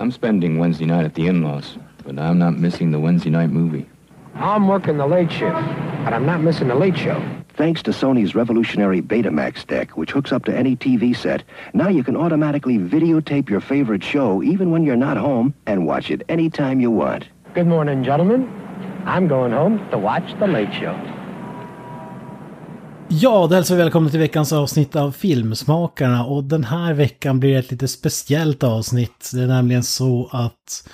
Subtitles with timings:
[0.00, 3.84] I'm spending Wednesday night at the in-laws, but I'm not missing the Wednesday night movie.
[4.36, 5.56] I'm working the late shift,
[6.04, 7.20] but I'm not missing the late show.
[7.54, 11.42] Thanks to Sony's revolutionary Betamax deck, which hooks up to any TV set,
[11.74, 16.12] now you can automatically videotape your favorite show even when you're not home and watch
[16.12, 17.26] it anytime you want.
[17.54, 18.48] Good morning, gentlemen.
[19.04, 20.94] I'm going home to watch the late show.
[23.10, 27.58] Ja, då hälsar vi välkomna till veckans avsnitt av Filmsmakarna och den här veckan blir
[27.58, 29.30] ett lite speciellt avsnitt.
[29.34, 30.88] Det är nämligen så att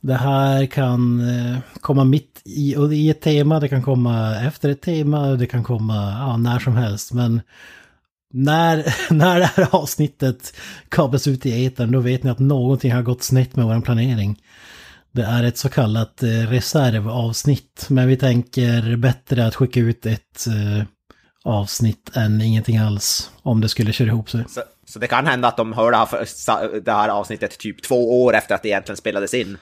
[0.00, 4.82] det här kan eh, komma mitt i, i ett tema, det kan komma efter ett
[4.82, 7.12] tema, det kan komma ja, när som helst.
[7.12, 7.40] Men
[8.32, 10.56] när, när det här avsnittet
[10.88, 14.38] kablas ut i etern då vet ni att någonting har gått snett med vår planering.
[15.12, 20.46] Det är ett så kallat eh, reservavsnitt, men vi tänker bättre att skicka ut ett
[20.46, 20.84] eh,
[21.44, 24.44] avsnitt än ingenting alls om det skulle köra ihop sig.
[24.48, 28.24] Så, så det kan hända att de hör det här, det här avsnittet typ två
[28.24, 29.58] år efter att det egentligen spelades in.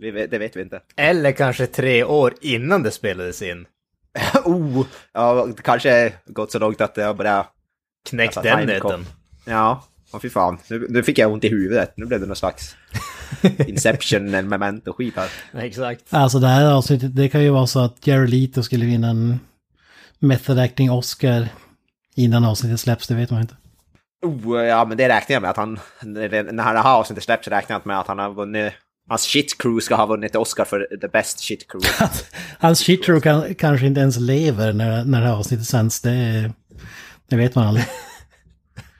[0.00, 0.80] Vi det vet vi inte.
[0.96, 3.66] Eller kanske tre år innan det spelades in.
[4.44, 7.46] oh, ja, det kanske gått så långt att det börjar...
[8.08, 9.06] Knäckt Alltså, den nöten.
[9.44, 10.58] Ja, oh, fy fan.
[10.68, 11.92] Nu, nu fick jag ont i huvudet.
[11.96, 12.76] Nu blev det någon slags
[13.66, 15.28] Inception eller Memento-skit här.
[15.64, 16.04] Exakt.
[16.10, 19.40] Alltså det här avsnittet, det kan ju vara så att Jared Leto skulle vinna en
[20.20, 21.48] Method Acting Oscar
[22.16, 23.56] innan avsnittet släpps, det vet man inte.
[24.22, 25.78] Oh, ja, men det räknar jag med att han...
[26.02, 28.72] När det här avsnittet släpps räknar jag med att han har vunnit...
[29.08, 32.08] Hans shit crew ska ha vunnit Oscar för the best shit crew.
[32.58, 36.52] Hans shit crew kan, kanske inte ens lever när, när det här avsnittet sänds, det,
[37.28, 37.86] det vet man aldrig.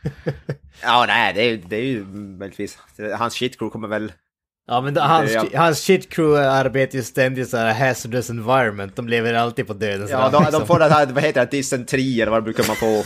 [0.83, 2.79] ja, nej, det är, det är ju möjligtvis...
[3.19, 4.13] Hans shit crew kommer väl...
[4.71, 5.45] Ja men det, hans, Ja.
[5.55, 8.97] hans shit crew arbetar ju ständigt så här hazardous environment.
[8.97, 10.61] De lever alltid på dödens Ja, rand, de, liksom.
[10.61, 13.05] de får det här, vad heter det, dysentri eller vad det brukar man få.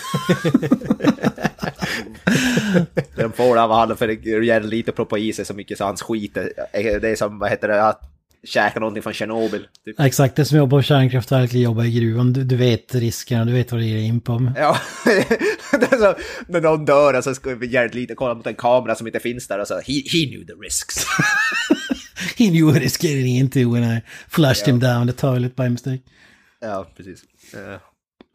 [3.16, 5.84] de får det av han för gör lite att proppa i sig så mycket så
[5.84, 8.00] hans skit, det är som, vad heter det, att
[8.44, 9.66] käka någonting från Tjernobyl.
[9.84, 10.00] Typ.
[10.00, 13.52] Exakt, det som jobbar på kärnkraftverk eller jobbar i gruvan, du, du vet riskerna, du
[13.52, 14.52] vet vad det ger in på.
[14.56, 14.78] Ja,
[15.90, 16.14] så,
[16.48, 19.20] när någon dör och så ska vi jävligt lite kolla mot en kamera som inte
[19.20, 21.04] finns där och så, he, he knew the risks.
[22.38, 25.98] He knew what he's getting into when I flushed him down the toilet by mistake.
[26.60, 27.22] ja, precis.
[27.54, 27.80] Eh,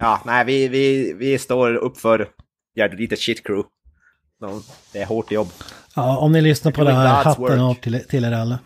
[0.01, 2.27] Ja, nej, vi, vi, vi står upp för
[2.75, 3.67] jävligt lite shit crew.
[4.41, 5.47] De- Det är hårt jobb.
[5.95, 8.59] Ja, om ni lyssnar på det här, hatten av till, till er alla.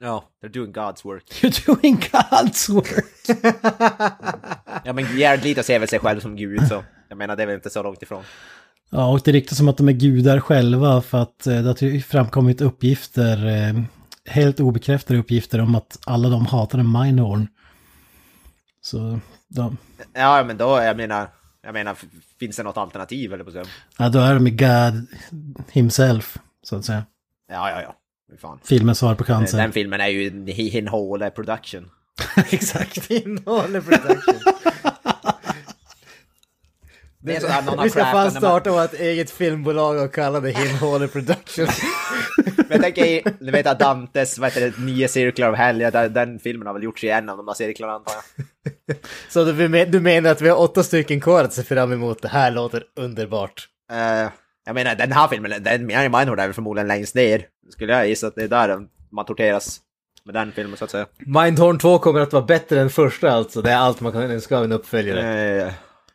[0.00, 1.24] Ja, they're doing God's work.
[1.42, 3.04] You're doing God's work!
[4.84, 7.54] Ja men Leto ser väl sig själv som gud så jag menar det är väl
[7.54, 8.24] inte så långt ifrån.
[8.90, 12.00] Ja, och det ryktas som att de är gudar själva för att eh, det har
[12.00, 13.82] framkommit uppgifter, eh,
[14.24, 17.48] helt obekräftade uppgifter om att alla de hatade Mindhorn.
[18.80, 19.76] Så, de,
[20.14, 21.28] Ja men då, jag menar,
[21.62, 21.96] jag menar
[22.38, 23.62] finns det något alternativ eller på så?
[23.98, 25.06] ja, då är de God
[25.70, 27.04] himself, så att säga.
[27.48, 27.94] Ja ja ja,
[28.40, 28.58] fan.
[28.64, 29.58] Filmens svar på cancer.
[29.58, 31.90] Den filmen är ju en hinhåle production.
[32.50, 33.10] Exakt.
[33.10, 34.34] Innehåller production.
[37.18, 40.14] Det är sådär någon har Vi ska fan när man- starta vårt eget filmbolag och
[40.14, 41.66] kalla det Innehåller production.
[42.56, 46.38] Men jag tänker, ni vet att Dantes, vad heter det, Nio cirklar av helga, den,
[46.38, 48.96] filmen har väl gjorts i en av de där cirklarna antar jag.
[49.28, 52.22] Så du, du menar att vi har åtta stycken kvar att se fram emot?
[52.22, 53.68] Det här låter underbart.
[53.92, 54.30] Eh,
[54.66, 57.46] jag menar den här filmen, den Mary Mindhorn är väl förmodligen längst ner.
[57.70, 59.80] Skulle jag gissa att det är där man torteras
[60.24, 61.06] med den filmen så att säga.
[61.18, 63.62] Mindhorn 2 kommer att vara bättre än första alltså.
[63.62, 65.20] Det är allt man kan önska av en uppföljare.
[65.66, 65.72] Eh,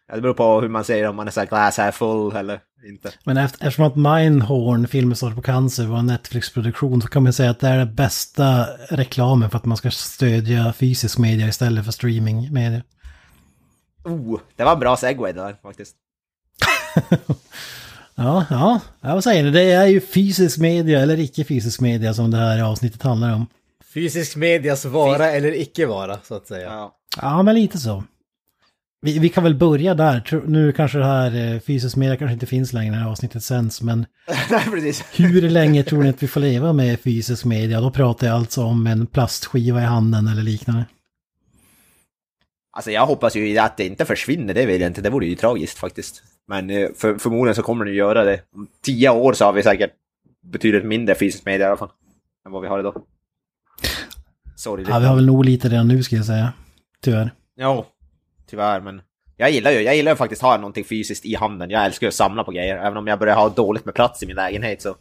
[0.08, 2.60] ja, det beror på hur man säger om man är såhär glass half full eller
[2.88, 3.12] inte.
[3.24, 7.34] Men efter, eftersom att Mindhorn, filmen svar på cancer, var en Netflix-produktion så kan man
[7.34, 11.86] säga att det är den bästa reklamen för att man ska stödja fysisk media istället
[11.86, 12.82] för streamingmedia.
[14.04, 15.96] Oh, det var en bra segway där faktiskt.
[18.16, 19.52] Ja, ja, vad säger ni?
[19.52, 23.48] Det är ju fysisk media eller icke fysisk media som det här avsnittet handlar om.
[23.94, 26.68] Fysisk medias vara eller icke vara, så att säga.
[26.70, 26.96] Ja.
[27.22, 28.04] Ja, men lite så.
[29.02, 30.42] Vi, vi kan väl börja där.
[30.48, 34.06] Nu kanske det här eh, fysisk media kanske inte finns längre när avsnittet sänds, men
[34.50, 37.82] Nej, hur länge tror ni att vi får leva med fysisk media?
[37.82, 40.86] Då pratar jag alltså om en plastskiva i handen eller liknande.
[42.74, 45.02] Alltså jag hoppas ju att det inte försvinner, det vill jag inte.
[45.02, 46.24] Det vore ju tragiskt faktiskt.
[46.52, 48.42] Men eh, för, förmodligen så kommer ju göra det.
[48.56, 49.92] Om tio år så har vi säkert
[50.44, 51.92] betydligt mindre fysisk media i alla fall.
[52.46, 53.04] Än vad vi har idag.
[54.56, 54.86] Sorry.
[54.90, 56.54] Ja, vi har väl nog lite redan nu ska jag säga.
[57.02, 57.32] Tyvärr.
[57.56, 57.86] Ja,
[58.50, 59.02] tyvärr men.
[59.38, 61.70] Jag gillar ju, jag gillar ju faktiskt ha någonting fysiskt i handen.
[61.70, 62.78] Jag älskar ju att samla på grejer.
[62.78, 64.96] Även om jag börjar ha dåligt med plats i min lägenhet så.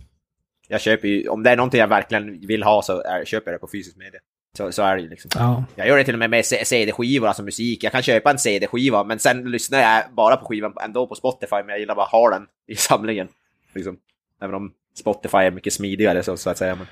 [0.69, 3.55] Jag köper ju, om det är någonting jag verkligen vill ha så är, köper jag
[3.55, 4.21] det på fysisk media.
[4.57, 5.31] Så, så är det ju liksom.
[5.35, 5.65] Ja.
[5.75, 7.85] Jag gör det till och med med CD-skivor, alltså musik.
[7.85, 11.57] Jag kan köpa en CD-skiva, men sen lyssnar jag bara på skivan ändå på Spotify,
[11.57, 13.29] men jag gillar bara att ha den i samlingen.
[13.75, 13.97] Liksom.
[14.43, 16.75] Även om Spotify är mycket smidigare så, så att säga.
[16.75, 16.87] Men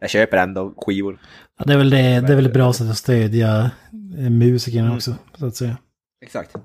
[0.00, 1.18] jag köper ändå skivor.
[1.58, 3.70] Ja, det är väl det, det är väl bra sätt att stödja
[4.18, 5.76] eh, musikerna också, så att säga.
[6.20, 6.56] Exakt.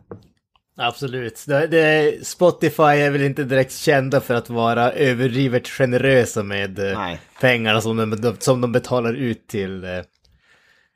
[0.76, 1.44] Absolut.
[1.48, 7.00] Det, det, Spotify är väl inte direkt kända för att vara överdrivet generösa med eh,
[7.00, 7.20] Nej.
[7.42, 9.90] pengarna som de, som de betalar ut till, eh,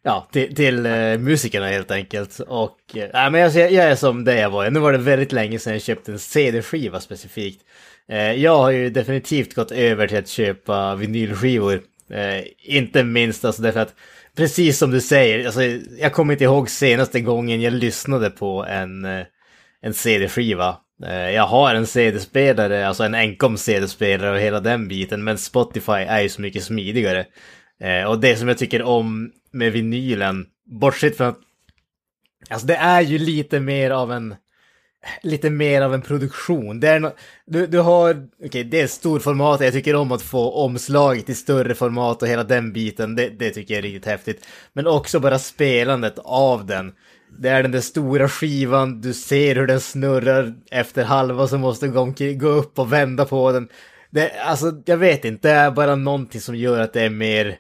[0.08, 2.40] ja, till, till eh, musikerna helt enkelt.
[2.40, 4.70] Och eh, nej, men jag, jag är som det jag var.
[4.70, 7.62] Nu var det väldigt länge sedan jag köpte en CD-skiva specifikt.
[8.10, 11.82] Eh, jag har ju definitivt gått över till att köpa vinylskivor.
[12.12, 13.94] Eh, inte minst alltså därför att,
[14.36, 15.62] precis som du säger, alltså,
[16.00, 19.26] jag kommer inte ihåg senaste gången jag lyssnade på en, eh,
[19.82, 20.78] en CD-skiva.
[21.06, 25.92] Eh, jag har en CD-spelare, alltså en enkom CD-spelare och hela den biten, men Spotify
[25.92, 27.26] är ju så mycket smidigare.
[27.82, 31.40] Eh, och det som jag tycker om med vinylen, bortsett från att
[32.50, 34.36] Alltså det är ju lite mer av en
[35.22, 36.80] lite mer av en produktion.
[36.80, 37.12] Det är no
[37.46, 41.76] du, du har, okej det är storformat, jag tycker om att få omslaget i större
[41.76, 44.48] format och hela den biten, det, det tycker jag är riktigt häftigt.
[44.74, 46.94] Men också bara spelandet av den.
[47.40, 51.88] Det är den där stora skivan, du ser hur den snurrar efter halva så måste
[51.88, 53.68] du gå upp och vända på den.
[54.10, 57.58] Det, alltså, jag vet inte, det är bara någonting som gör att det är mer,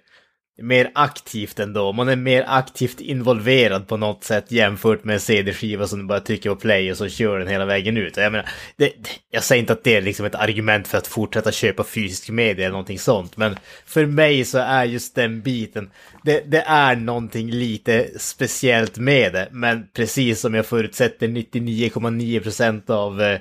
[0.62, 1.94] mer aktivt ändå.
[1.94, 6.19] Man är mer aktivt involverad på något sätt jämfört med en CD-skiva som du bara
[6.19, 8.18] trycker på play och så kör den hela vägen ut.
[8.18, 11.07] Jag menar, det, det- jag säger inte att det är liksom ett argument för att
[11.07, 13.56] fortsätta köpa fysisk media eller någonting sånt, men
[13.86, 15.89] för mig så är just den biten,
[16.24, 23.21] det, det är någonting lite speciellt med det, men precis som jag förutsätter 99,9% av
[23.21, 23.39] eh,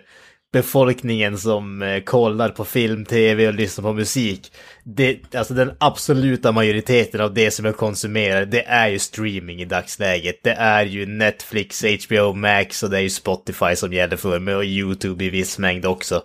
[0.52, 4.52] befolkningen som eh, kollar på film, tv och lyssnar på musik.
[4.84, 9.64] Det, alltså den absoluta majoriteten av det som jag konsumerar, det är ju streaming i
[9.64, 10.40] dagsläget.
[10.42, 14.54] Det är ju Netflix, HBO Max och det är ju Spotify som gäller för mig
[14.54, 16.22] och YouTube i viss mängd också.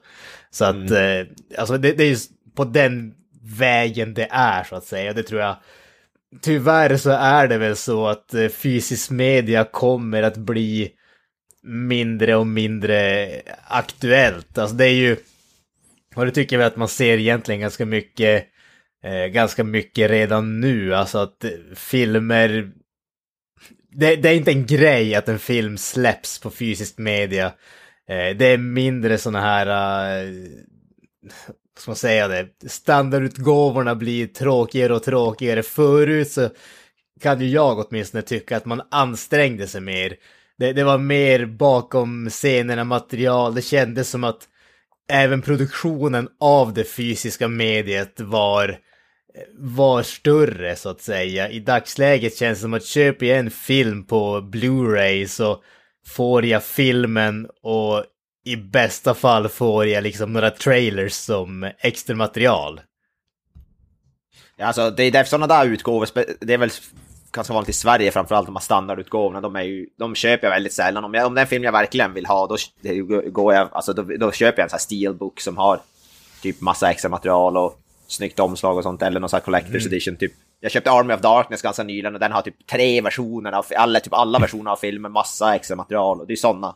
[0.51, 1.27] Så att, eh,
[1.57, 2.18] alltså det, det är ju
[2.56, 3.13] på den
[3.44, 5.13] vägen det är så att säga.
[5.13, 5.56] Det tror jag
[6.41, 10.91] Tyvärr så är det väl så att eh, fysisk media kommer att bli
[11.63, 13.30] mindre och mindre
[13.63, 14.58] aktuellt.
[14.58, 15.18] Alltså det är ju,
[16.16, 18.48] och det tycker jag att man ser egentligen ganska mycket,
[19.04, 20.96] eh, ganska mycket redan nu.
[20.96, 22.72] Alltså att filmer,
[23.92, 27.46] det, det är inte en grej att en film släpps på fysisk media.
[28.10, 30.30] Eh, det är mindre sådana här, eh,
[31.74, 35.64] vad ska man säga det, standardutgåvorna blir tråkigare och tråkigare.
[35.64, 36.50] Förut så
[37.22, 40.16] kan ju jag åtminstone tycka att man ansträngde sig mer.
[40.62, 44.48] Det, det var mer bakom scenerna material, det kändes som att
[45.12, 48.78] även produktionen av det fysiska mediet var
[49.58, 51.50] var större så att säga.
[51.50, 55.63] I dagsläget känns det som att köper jag en film på Blu-ray så
[56.08, 58.04] får jag filmen och
[58.46, 62.81] i bästa fall får jag liksom några trailers som extra material.
[64.60, 66.07] Alltså, det är därför sådana där utgåvor,
[66.46, 66.72] det är väl
[67.31, 70.74] ganska vanligt i Sverige framförallt, de här standardutgåvorna, de, är ju, de köper jag väldigt
[70.74, 71.04] sällan.
[71.04, 72.57] Om, jag, om det är en film jag verkligen vill ha, då,
[73.31, 75.80] går jag, alltså, då, då köper jag en sån här steelbook som har
[76.42, 80.16] typ massa extra material och snyggt omslag och sånt, eller någon sån här collector's edition.
[80.16, 80.31] Typ.
[80.60, 84.00] Jag köpte Army of Darkness ganska nyligen och den har typ tre versioner av, alla,
[84.00, 86.19] typ alla versioner av filmen, massa extra material.
[86.22, 86.75] Och det är sådana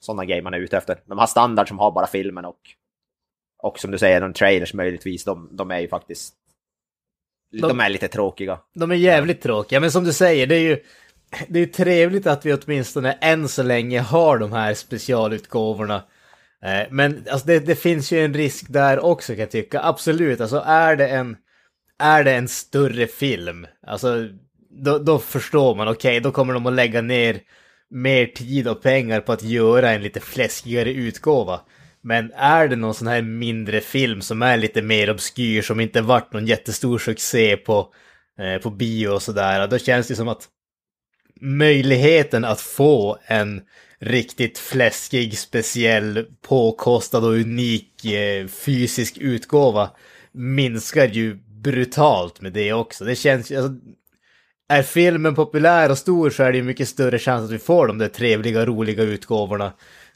[0.00, 1.00] såna grejer man är ute efter.
[1.06, 2.58] De har standard som har bara filmen och,
[3.62, 6.34] och som du säger, de trailers möjligtvis, de, de är ju faktiskt
[7.52, 8.58] de, De- är lite tråkiga.
[8.74, 10.78] De är jävligt tråkiga, men som du säger, det är ju
[11.48, 16.02] det är trevligt att vi åtminstone än så länge har de här specialutgåvorna.
[16.64, 19.80] Eh, Men alltså det, det finns ju en risk där också kan jag tycka.
[19.82, 21.36] Absolut, alltså är det en,
[21.98, 24.28] är det en större film, alltså
[24.84, 27.40] då, då förstår man, okej, då kommer de att lägga ner
[27.90, 31.60] mer tid och pengar på att göra en lite fläskigare utgåva.
[32.02, 36.00] Men är det någon sån här mindre film som är lite mer obskyr, som inte
[36.00, 37.94] varit någon jättestor succé på,
[38.38, 40.48] eh, på bio och sådär, då känns det som att
[41.40, 43.62] möjligheten att få en
[43.98, 49.90] riktigt fläskig, speciell, påkostad och unik eh, fysisk utgåva
[50.32, 53.04] minskar ju brutalt med det också.
[53.04, 53.72] Det känns ju, alltså,
[54.68, 57.86] är filmen populär och stor så är det ju mycket större chans att vi får
[57.86, 59.72] de där trevliga, roliga utgåvorna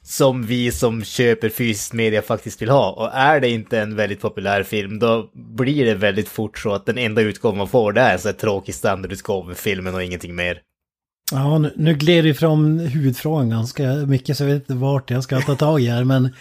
[0.09, 2.91] som vi som köper fysisk media faktiskt vill ha.
[2.91, 6.87] Och är det inte en väldigt populär film, då blir det väldigt fort så att
[6.87, 10.35] den enda utgåvan man får det är en här tråkig standardutgåva med filmen och ingenting
[10.35, 10.61] mer.
[11.33, 15.23] Ja, nu, nu gled vi från huvudfrågan ganska mycket så jag vet inte vart jag
[15.23, 16.05] ska ta tag i här.
[16.05, 16.35] Men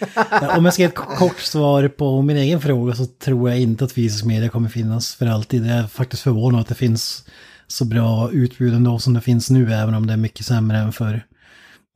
[0.57, 3.86] om jag ska ge ett kort svar på min egen fråga så tror jag inte
[3.86, 5.65] att fysisk media kommer finnas för alltid.
[5.65, 7.25] Jag är faktiskt förvånad att det finns
[7.67, 10.93] så bra utbud ändå som det finns nu, även om det är mycket sämre än
[10.93, 11.25] förr.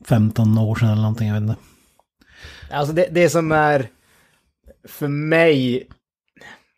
[0.08, 1.56] 15 år sedan eller någonting, jag vet inte.
[2.72, 3.88] Alltså det, det som är
[4.88, 5.88] för mig,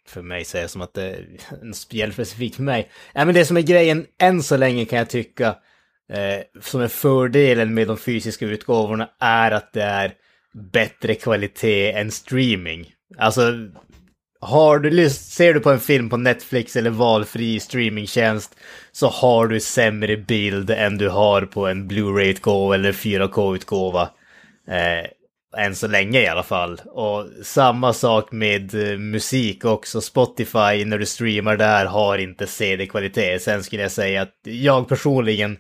[0.08, 1.28] för mig säger jag som att det är
[1.62, 2.92] en specifikt för mig.
[3.13, 5.48] Ja, men det som är grejen än så länge kan jag tycka,
[6.13, 10.13] eh, som är fördelen med de fysiska utgåvorna är att det är
[10.54, 12.94] bättre kvalitet än streaming.
[13.18, 13.54] Alltså,
[14.41, 18.55] har du, ser du på en film på Netflix eller valfri streamingtjänst
[18.91, 24.10] så har du sämre bild än du har på en Blu-ray-utgåva eller 4K-utgåva.
[24.67, 25.05] Eh,
[25.57, 26.81] än så länge i alla fall.
[26.86, 30.01] Och samma sak med eh, musik också.
[30.01, 33.39] Spotify när du streamar där har inte CD-kvalitet.
[33.39, 35.57] Sen skulle jag säga att jag personligen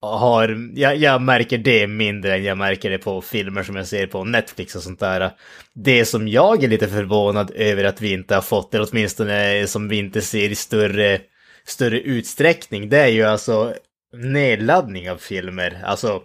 [0.00, 4.06] har, jag, jag, märker det mindre än jag märker det på filmer som jag ser
[4.06, 5.30] på Netflix och sånt där.
[5.74, 9.88] Det som jag är lite förvånad över att vi inte har fått, eller åtminstone som
[9.88, 11.20] vi inte ser i större,
[11.64, 13.74] större utsträckning, det är ju alltså
[14.12, 15.82] nedladdning av filmer.
[15.84, 16.22] Alltså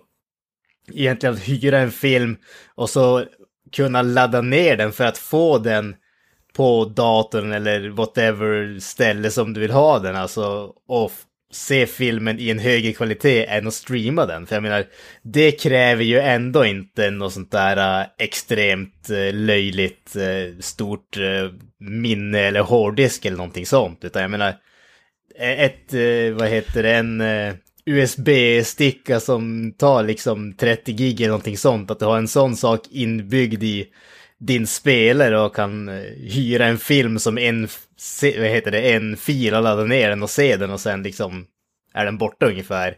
[0.93, 2.37] egentligen att hyra en film
[2.75, 3.25] och så
[3.71, 5.95] kunna ladda ner den för att få den
[6.53, 10.15] på datorn eller whatever ställe som du vill ha den.
[10.15, 11.11] Alltså, och
[11.55, 14.45] se filmen i en högre kvalitet än att streama den.
[14.45, 14.85] För jag menar,
[15.21, 21.17] det kräver ju ändå inte något sånt där uh, extremt uh, löjligt uh, stort
[21.79, 24.03] minne eller hårddisk eller någonting sånt.
[24.03, 24.53] Utan jag menar,
[25.39, 25.93] ett,
[26.33, 27.23] vad heter det, en
[27.85, 31.91] USB-sticka som tar liksom 30 gig eller någonting sånt.
[31.91, 33.87] Att du har en sån sak inbyggd i
[34.39, 35.87] din spelare och kan
[36.17, 37.67] hyra en film som en,
[38.21, 41.45] vad heter det, en fil och ladda ner den och se den och sen liksom
[41.93, 42.95] är den borta ungefär.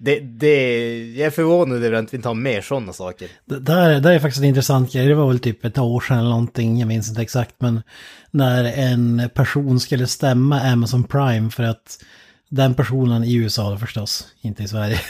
[0.00, 3.28] Det, det, jag är förvånad över att vi inte har mer sådana saker.
[3.44, 5.06] Det där, där är faktiskt en intressant grej.
[5.06, 7.54] Det var väl typ ett år sedan eller någonting, jag minns inte exakt.
[7.58, 7.82] Men
[8.30, 12.04] när en person skulle stämma Amazon Prime för att
[12.48, 15.00] den personen i USA förstås, inte i Sverige,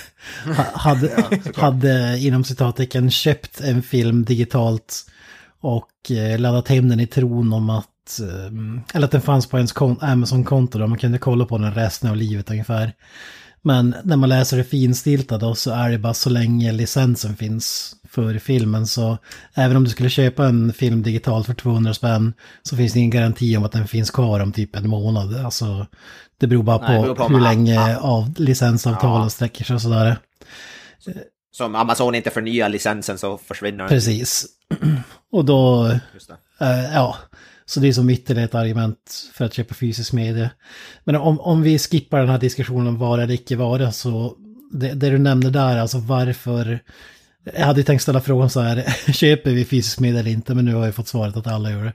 [0.73, 1.25] hade,
[1.57, 5.05] hade inom citattecken köpt en film digitalt
[5.61, 9.57] och eh, laddat hem den i tron om att, eh, eller att den fanns på
[9.57, 12.93] ens Amazon-konto där man kunde kolla på den resten av livet ungefär.
[13.63, 17.97] Men när man läser det finstilta då så är det bara så länge licensen finns
[18.09, 18.87] för filmen.
[18.87, 19.19] Så
[19.55, 23.11] även om du skulle köpa en film digitalt för 200 spänn så finns det ingen
[23.11, 25.37] garanti om att den finns kvar om typ en månad.
[25.37, 25.87] Alltså
[26.41, 29.31] det beror bara på, beror på hur länge av licensavtalen ja.
[29.31, 30.19] sträcker sig och sådär.
[31.51, 33.89] Så om Amazon inte förnyar licensen så försvinner den.
[33.89, 34.47] Precis.
[35.31, 35.87] Och då,
[36.61, 37.17] äh, ja,
[37.67, 40.51] så det är som ytterligare ett argument för att köpa fysisk media.
[41.05, 44.37] Men om, om vi skippar den här diskussionen om vara eller icke vara så
[44.73, 46.81] det, det du nämnde där, alltså varför
[47.55, 48.83] jag hade tänkt ställa frågan så här,
[49.13, 50.55] köper vi fysisk media eller inte?
[50.55, 51.93] Men nu har jag fått svaret att alla gör det.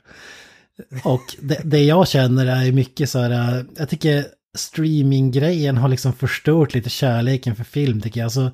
[1.03, 4.25] Och det, det jag känner är mycket så här, jag tycker
[4.55, 8.25] streaminggrejen har liksom förstört lite kärleken för film tycker jag.
[8.25, 8.51] Alltså,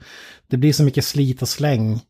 [0.48, 2.02] det blir så mycket slit och släng.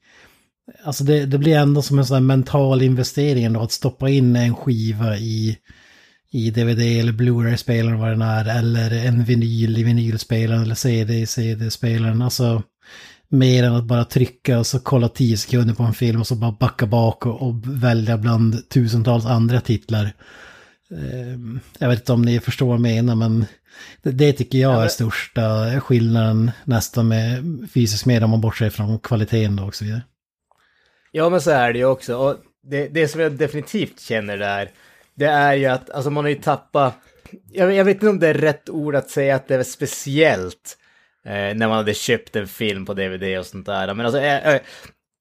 [0.84, 4.36] Alltså det, det blir ändå som en sån här mental investering ändå att stoppa in
[4.36, 5.58] en skiva i,
[6.32, 8.58] i DVD eller Blu-ray-spelaren vad den är.
[8.60, 12.22] Eller en vinyl i vinylspelaren eller CD i CD-spelaren.
[12.22, 12.64] Alltså
[13.30, 16.36] mer än att bara trycka och så kolla tio sekunder på en film och så
[16.36, 20.14] bara backa bak och, och välja bland tusentals andra titlar.
[20.92, 23.46] Ehm, jag vet inte om ni förstår vad jag menar men
[24.02, 27.44] det, det tycker jag är största skillnaden nästan med
[27.74, 30.02] fysisk media om man bortser från kvaliteten då och så vidare.
[31.12, 34.72] Ja men så är det ju också och det, det som jag definitivt känner där
[35.16, 36.94] det är ju att alltså man har ju tappat
[37.52, 40.78] jag, jag vet inte om det är rätt ord att säga att det är speciellt
[41.26, 43.94] Eh, när man hade köpt en film på DVD och sånt där.
[43.94, 44.62] Men alltså, eh, eh,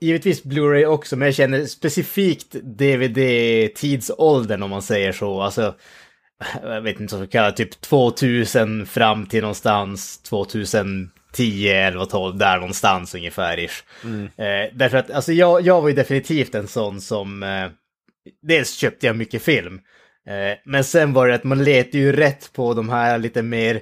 [0.00, 5.40] givetvis Blu-ray också, men jag känner specifikt DVD-tidsåldern om man säger så.
[5.40, 5.74] Alltså,
[6.62, 11.10] jag vet inte vad man kallar typ 2000 fram till någonstans 2000...
[11.30, 13.58] 2010, 11, 12, där någonstans ungefär.
[13.58, 13.84] Ish.
[14.04, 14.24] Mm.
[14.24, 17.42] Eh, därför att alltså, jag, jag var ju definitivt en sån som...
[17.42, 17.70] Eh,
[18.42, 19.80] dels köpte jag mycket film.
[20.28, 23.80] Eh, men sen var det att man letade ju rätt på de här lite mer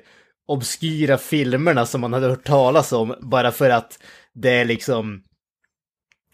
[0.49, 3.99] obskyra filmerna som man hade hört talas om bara för att
[4.35, 5.23] det är liksom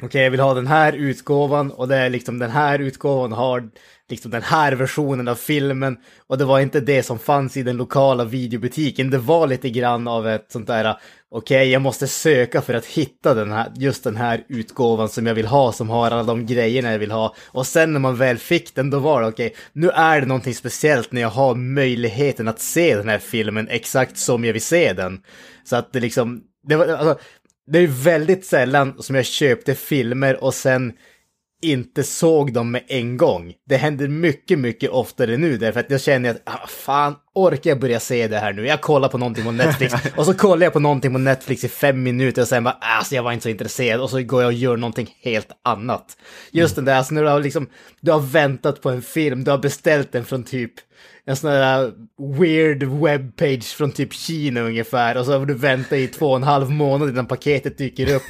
[0.05, 3.33] Okej, okay, jag vill ha den här utgåvan och det är liksom den här utgåvan
[3.33, 3.71] har
[4.09, 7.77] liksom den här versionen av filmen och det var inte det som fanns i den
[7.77, 9.11] lokala videobutiken.
[9.11, 10.97] Det var lite grann av ett sånt där,
[11.31, 15.27] okej, okay, jag måste söka för att hitta den här, just den här utgåvan som
[15.27, 17.35] jag vill ha, som har alla de grejerna jag vill ha.
[17.47, 20.27] Och sen när man väl fick den, då var det okej, okay, nu är det
[20.27, 24.63] någonting speciellt när jag har möjligheten att se den här filmen exakt som jag vill
[24.63, 25.21] se den.
[25.65, 27.19] Så att det liksom, det var, alltså,
[27.73, 30.93] det är väldigt sällan som jag köpte filmer och sen
[31.63, 33.55] inte såg dem med en gång.
[33.69, 37.81] Det händer mycket, mycket oftare nu därför att jag känner att, ah, fan, orkar jag
[37.81, 38.67] börja se det här nu?
[38.67, 41.69] Jag kollar på någonting på Netflix och så kollar jag på någonting på Netflix i
[41.69, 44.49] fem minuter och sen bara, alltså jag var inte så intresserad och så går jag
[44.49, 46.17] och gör någonting helt annat.
[46.51, 47.67] Just den där, alltså när du har liksom,
[48.01, 50.73] du har väntat på en film, du har beställt den från typ
[51.25, 51.93] en sån där
[52.39, 56.43] weird webbpage från typ Kina ungefär och så har du väntat i två och en
[56.43, 58.23] halv månad innan paketet dyker upp.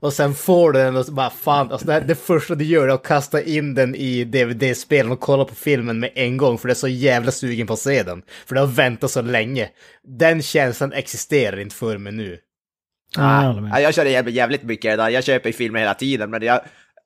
[0.00, 2.64] Och sen får du den och så bara fan, alltså det, här, det första du
[2.64, 6.58] gör är att kasta in den i DVD-spelen och kolla på filmen med en gång
[6.58, 8.22] för du är så jävla sugen på att se den.
[8.46, 9.68] För du har väntat så länge.
[10.18, 12.38] Den känslan existerar inte för mig nu.
[13.16, 13.70] Ja, jag.
[13.72, 15.08] Ja, jag kör jävligt, jävligt mycket där.
[15.08, 16.60] Jag köper ju filmer hela tiden, men jag...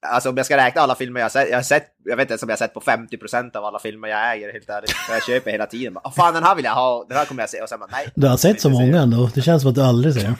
[0.06, 2.24] Alltså om jag ska räkna alla filmer jag har sett, jag har sett, jag vet
[2.24, 4.94] inte ens om jag har sett på 50% av alla filmer jag äger helt ärligt.
[5.10, 5.94] Jag köper hela tiden.
[5.94, 7.88] Bara, fan den här vill jag ha, den här kommer jag se och sen bara
[7.92, 8.08] nej.
[8.14, 9.30] Du har sett så många ändå.
[9.34, 10.34] Det känns som att du aldrig ser.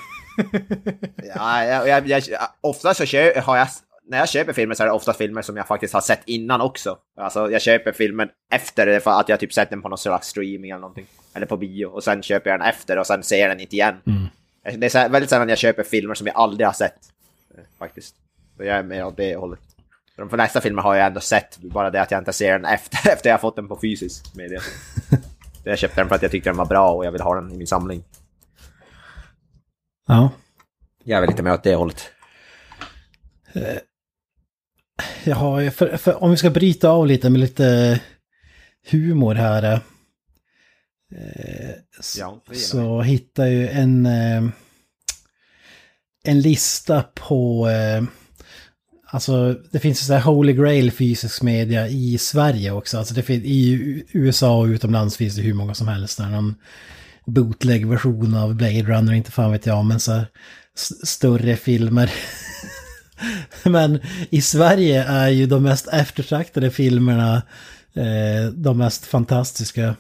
[1.37, 2.23] Ja, jag, jag, jag,
[2.61, 3.69] ofta så kö, har jag,
[4.09, 6.61] när jag köper filmer så är det ofta filmer som jag faktiskt har sett innan
[6.61, 6.99] också.
[7.17, 10.29] Alltså jag köper filmen efter det för att jag typ sett den på någon slags
[10.29, 11.07] streaming eller någonting.
[11.35, 11.87] Eller på bio.
[11.87, 13.95] Och sen köper jag den efter och sen ser jag den inte igen.
[14.79, 16.97] Det är väldigt sällan jag köper filmer som jag aldrig har sett.
[17.59, 18.15] eh, Faktiskt.
[18.57, 19.61] Så jag är med åt det hållet.
[20.17, 23.11] De flesta filmer har jag ändå sett, bara det att jag inte ser den efter,
[23.13, 24.61] efter jag fått den på fysisk media.
[25.67, 27.53] Jag köpte den för att jag tyckte den var bra och jag vill ha den
[27.53, 28.05] i min samling.
[30.07, 30.31] Ja.
[31.05, 32.11] Jag är väl lite med åt det hållet.
[35.25, 38.01] Jaha, för, för om vi ska bryta av lite med lite
[38.91, 39.63] humor här.
[39.73, 39.79] eh,
[42.01, 44.45] s- Ja, så hittar ju en, eh,
[46.25, 48.03] en lista på, eh,
[49.07, 52.99] alltså det finns ju så här Holy Grail fysisk media i Sverige också.
[52.99, 56.19] Alltså det finns, i USA och utomlands finns det hur många som helst.
[56.19, 56.55] Där någon
[57.27, 60.27] bootleg-version av Blade Runner, inte fan vet jag, men så här,
[61.05, 62.13] större filmer.
[63.65, 64.01] Men
[64.31, 67.43] i Sverige är ju de mest eftertraktade filmerna
[67.95, 69.97] eh, de mest fantastiska.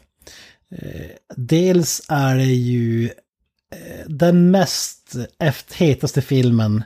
[0.70, 3.04] Eh, dels är det ju
[3.72, 5.16] eh, den mest
[5.74, 6.82] hetaste filmen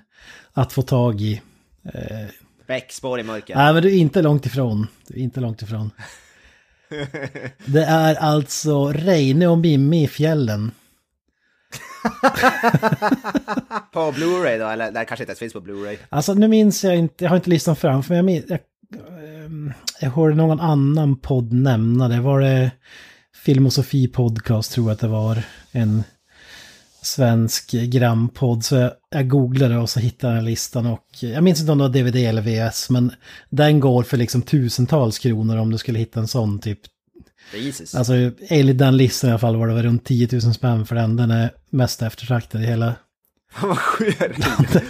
[0.52, 1.40] att få tag i.
[1.84, 2.26] Eh,
[2.66, 3.56] Beck, spår i mörker.
[3.56, 4.86] Nej, men du är inte långt ifrån.
[5.06, 5.90] Du är inte långt ifrån.
[7.64, 10.70] Det är alltså Reine och Mimmi i fjällen.
[13.92, 15.96] På Blu-ray då, eller det kanske inte ens finns på Blu-ray.
[16.08, 18.16] Alltså nu minns jag inte, jag har inte listan framför mig.
[18.16, 18.60] Jag, min, jag,
[19.44, 22.20] ehm, jag hörde någon annan podd nämna det.
[22.20, 22.70] Var det
[23.44, 25.42] Filmosofi podcast tror jag att det var.
[25.72, 26.04] En
[27.08, 28.64] svensk grampodd.
[28.64, 31.84] Så jag, jag googlade och så hittade jag listan och jag minns inte om det
[31.84, 32.90] var DVD eller VS.
[32.90, 33.12] Men
[33.50, 36.80] den går för liksom tusentals kronor om du skulle hitta en sån typ.
[37.54, 37.94] Jesus.
[37.94, 40.94] Alltså enligt den listan i alla fall var det väl runt 10 000 spänn för
[40.94, 41.16] den.
[41.16, 42.94] Den är mest eftertraktad i hela
[43.62, 43.78] Vad.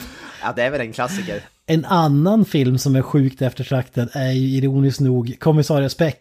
[0.42, 1.40] Ja, det är väl en klassiker.
[1.66, 6.20] En annan film som är sjukt eftertraktad är ju ironiskt nog Kommissarie Speck.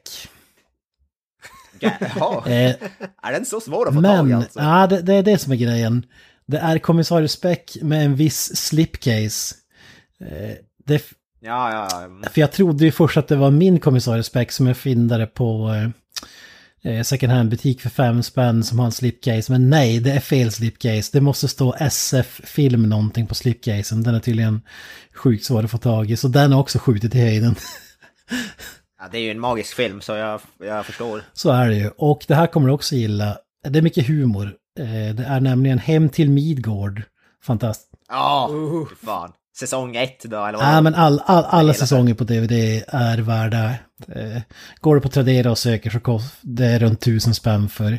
[1.80, 2.76] Jaha, Eh,
[3.24, 4.60] är den så svår att få tag i men, alltså?
[4.60, 6.06] ja, det, det är det som är grejen.
[6.46, 9.56] Det är Kommissarie Speck med en viss slipcase.
[10.22, 11.02] Eh, det,
[11.40, 12.04] Ja, ja, ja.
[12.04, 12.24] Mm.
[12.34, 15.74] för jag trodde ju först att det var min Kommissarie Speck som jag fyndade på
[16.84, 19.52] eh, second hand-butik för fem spänn som har en slipcase.
[19.52, 21.10] Men nej, det är fel slipcase.
[21.14, 24.04] Det måste stå SF-film någonting på slipcasen.
[24.04, 24.62] Den är tydligen
[25.14, 26.18] sjukt svår att få tag i.
[26.18, 27.56] Så den har också skjutit i höjden.
[29.00, 31.22] ja, det är ju en magisk film så jag, jag förstår.
[31.34, 31.90] Så är det ju.
[31.98, 33.38] Och det här kommer du också gilla.
[33.68, 34.54] Det är mycket humor.
[34.80, 37.02] Eh, Det är nämligen Hem till Midgård.
[37.44, 37.90] Fantastiskt.
[38.10, 39.32] Ja, fy fan.
[39.60, 40.68] Säsong ett då, eller vad?
[40.68, 43.70] Nej, men all, all, alla säsonger på DVD är värda.
[44.08, 44.42] Eh,
[44.82, 47.98] Går du på Tradera och söker så kost, det är runt tusen spänn för eh,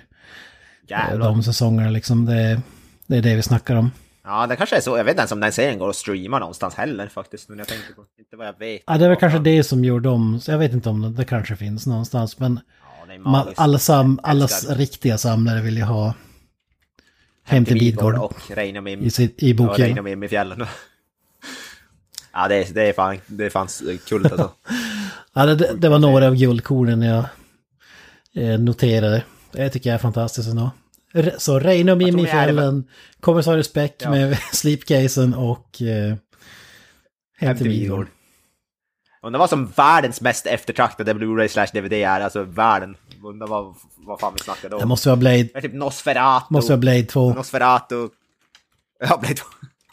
[0.88, 1.18] Jävlar.
[1.28, 1.90] de säsongerna.
[1.90, 2.26] Liksom.
[2.26, 2.60] Det,
[3.06, 3.90] det är det vi snackar om.
[4.30, 4.96] Ja, det kanske är så.
[4.96, 7.48] Jag vet inte ens om den serien går att streama någonstans heller faktiskt.
[7.48, 8.82] Men jag tänker på, inte vad jag vet.
[8.86, 10.40] Ja, det är väl kanske det som gjorde dem.
[10.40, 12.38] Så jag vet inte om det, det kanske finns någonstans.
[12.38, 12.60] Men
[13.00, 13.60] Ja, det är ma, magiskt.
[13.60, 14.74] alla sam, Älskar.
[14.74, 16.14] riktiga samlare vill ju ha
[17.44, 19.00] Hem till Midgård Och Reine och Mim.
[19.02, 19.98] i, sitt- i boken.
[19.98, 20.66] och Mim i fjällen.
[22.32, 23.68] Ja, det är, det är fan, det är fan
[24.06, 24.50] kul alltså.
[25.32, 27.24] Ja, det, det, det var några av guldkornen jag
[28.34, 29.22] eh, noterade.
[29.52, 30.70] Det tycker jag är fantastiskt ändå.
[31.38, 32.84] Så Reine och Mimmi i fjällen,
[33.20, 34.10] Kommissarie Speck Ja.
[34.10, 36.14] med slipcasen och eh,
[37.38, 38.06] Hem till Midgård.
[39.22, 42.96] Undrar vad som världens mest eftertraktade Blu-ray slash DVD är, alltså världen.
[43.24, 44.78] Undrar vad, vad fan vi snackar då.
[44.78, 46.46] Det måste vara Blade, Det är typ Nosferatu.
[46.50, 47.34] måste vara Blade 2.
[47.34, 48.08] Nosferatu.
[49.00, 49.44] Ja, Blade 2.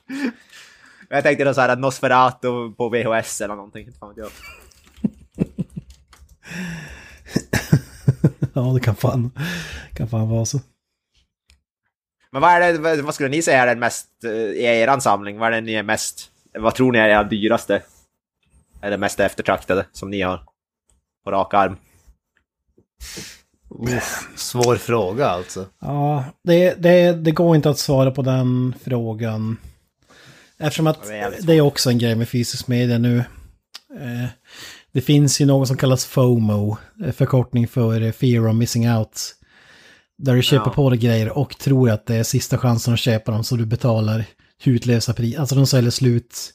[1.10, 3.92] Jag tänkte då så här Nosferatu på VHS eller någonting.
[4.00, 4.30] Fan vet jag.
[8.54, 9.32] ja, det kan fan,
[9.94, 10.60] kan fan vara så.
[12.36, 15.38] Men vad är det, vad- skulle ni säga är den mest, eh, i eran samling,
[15.38, 17.82] vad är det ni är mest, vad tror ni är era dyraste?
[18.82, 20.44] Eller mest eftertraktade som ni har?
[21.24, 21.78] På rak arm.
[23.70, 25.66] Uff, svår fråga alltså.
[25.82, 29.58] Ja, det, det, det går inte att svara på den frågan.
[30.58, 33.18] Eftersom att det är det är också en grej med fysisk media nu.
[34.00, 34.26] Eh,
[34.92, 39.36] Det finns ju något som kallas FOMO, eh, förkortning för Fear of Missing Out.
[40.18, 40.74] Där du köper Ja.
[40.74, 43.66] på dig grejer och tror att det är sista chansen att köpa dem så du
[43.66, 44.26] betalar
[44.64, 45.38] hutlösa pris.
[45.38, 46.54] Alltså de säljer slut.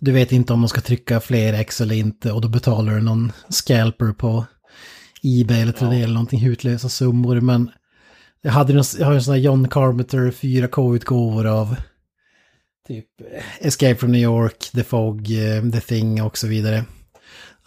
[0.00, 3.00] Du vet inte om de ska trycka fler ex eller inte och då betalar du
[3.00, 4.44] någon scalper på
[5.22, 7.40] Ebay eller Tradera eller någonting hutlösa summor.
[7.40, 7.70] Men
[8.42, 11.76] jag, hade, jag har en sån här John Carpenter 4K-utgåvor av
[12.88, 16.84] typ eh, Escape from New York, The Fog, eh, The Thing och så vidare.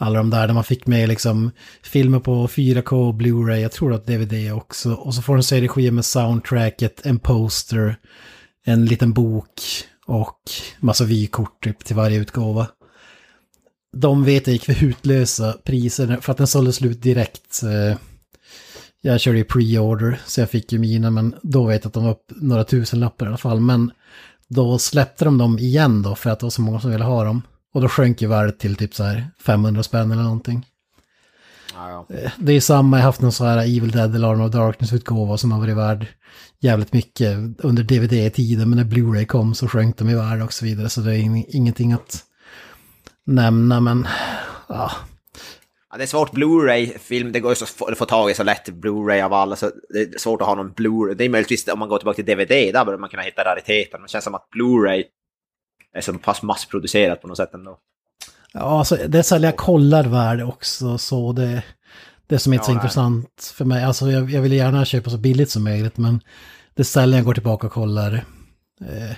[0.01, 1.51] Alla de där där man fick med liksom
[1.83, 4.93] filmer på 4K, Blu-ray, jag tror att DVD också.
[4.93, 7.95] Och så får en CD-skiva med soundtracket, en poster,
[8.65, 9.61] en liten bok
[10.05, 10.39] och
[10.79, 12.67] massa vykort typ, till varje utgåva.
[13.97, 17.63] De vet jag gick för hutlösa priser för att den sålde slut direkt.
[17.63, 17.97] Eh,
[19.01, 22.03] jag körde ju pre-order så jag fick ju mina men då vet jag att de
[22.03, 23.59] var upp några tusen lappar i alla fall.
[23.59, 23.91] Men
[24.47, 27.23] då släppte de dem igen då för att det var så många som ville ha
[27.23, 27.41] dem.
[27.73, 30.65] Och då sjönk ju värdet till typ så här 500 spänn eller någonting.
[31.75, 32.15] Ja, ja.
[32.15, 34.51] Eh, Det är samma, jag har haft någon så här Evil Dead eller Arm of
[34.51, 36.07] Darkness-utgåva som har varit värd
[36.60, 38.69] jävligt mycket under DVD-tiden.
[38.69, 40.89] Men när Blu-ray kom så sjönk de i värde och så vidare.
[40.89, 42.23] Så det är ing- ingenting att
[43.25, 44.07] nämna men
[44.69, 44.91] ja,
[45.91, 48.69] Ja, det är svårt Blu-ray-film, det går ju så att få, tag i så lätt
[48.69, 51.13] Blu-ray av alla, så det är svårt att ha någon Blu-ray.
[51.15, 53.91] Det är möjligtvis om man går tillbaka till DVD, där borde man kunna hitta rariteter.
[53.97, 55.03] Men det känns som att Blu-ray
[55.93, 57.77] är så pass massproducerat på något sätt ändå.
[58.54, 61.63] Ja, alltså, det är sälja kollar värde också, så det,
[62.27, 62.80] det som är inte så Ja, nej.
[62.82, 63.84] intressant för mig.
[63.84, 66.21] Alltså jag, jag vill gärna köpa så billigt som möjligt, men
[66.73, 68.13] det är sällan jag går tillbaka och kollar.
[68.82, 69.15] Eh,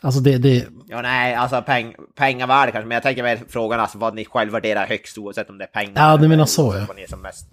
[0.00, 3.98] alltså det, det, Ja, nej, alltså peng, pengavärde kanske, men jag tänker mer frågan alltså
[3.98, 6.10] vad ni själv värderar högst oavsett om det är pengar.
[6.10, 6.86] Ja, du menar så, oavsett ja.
[6.88, 7.50] Vad ni är som mest,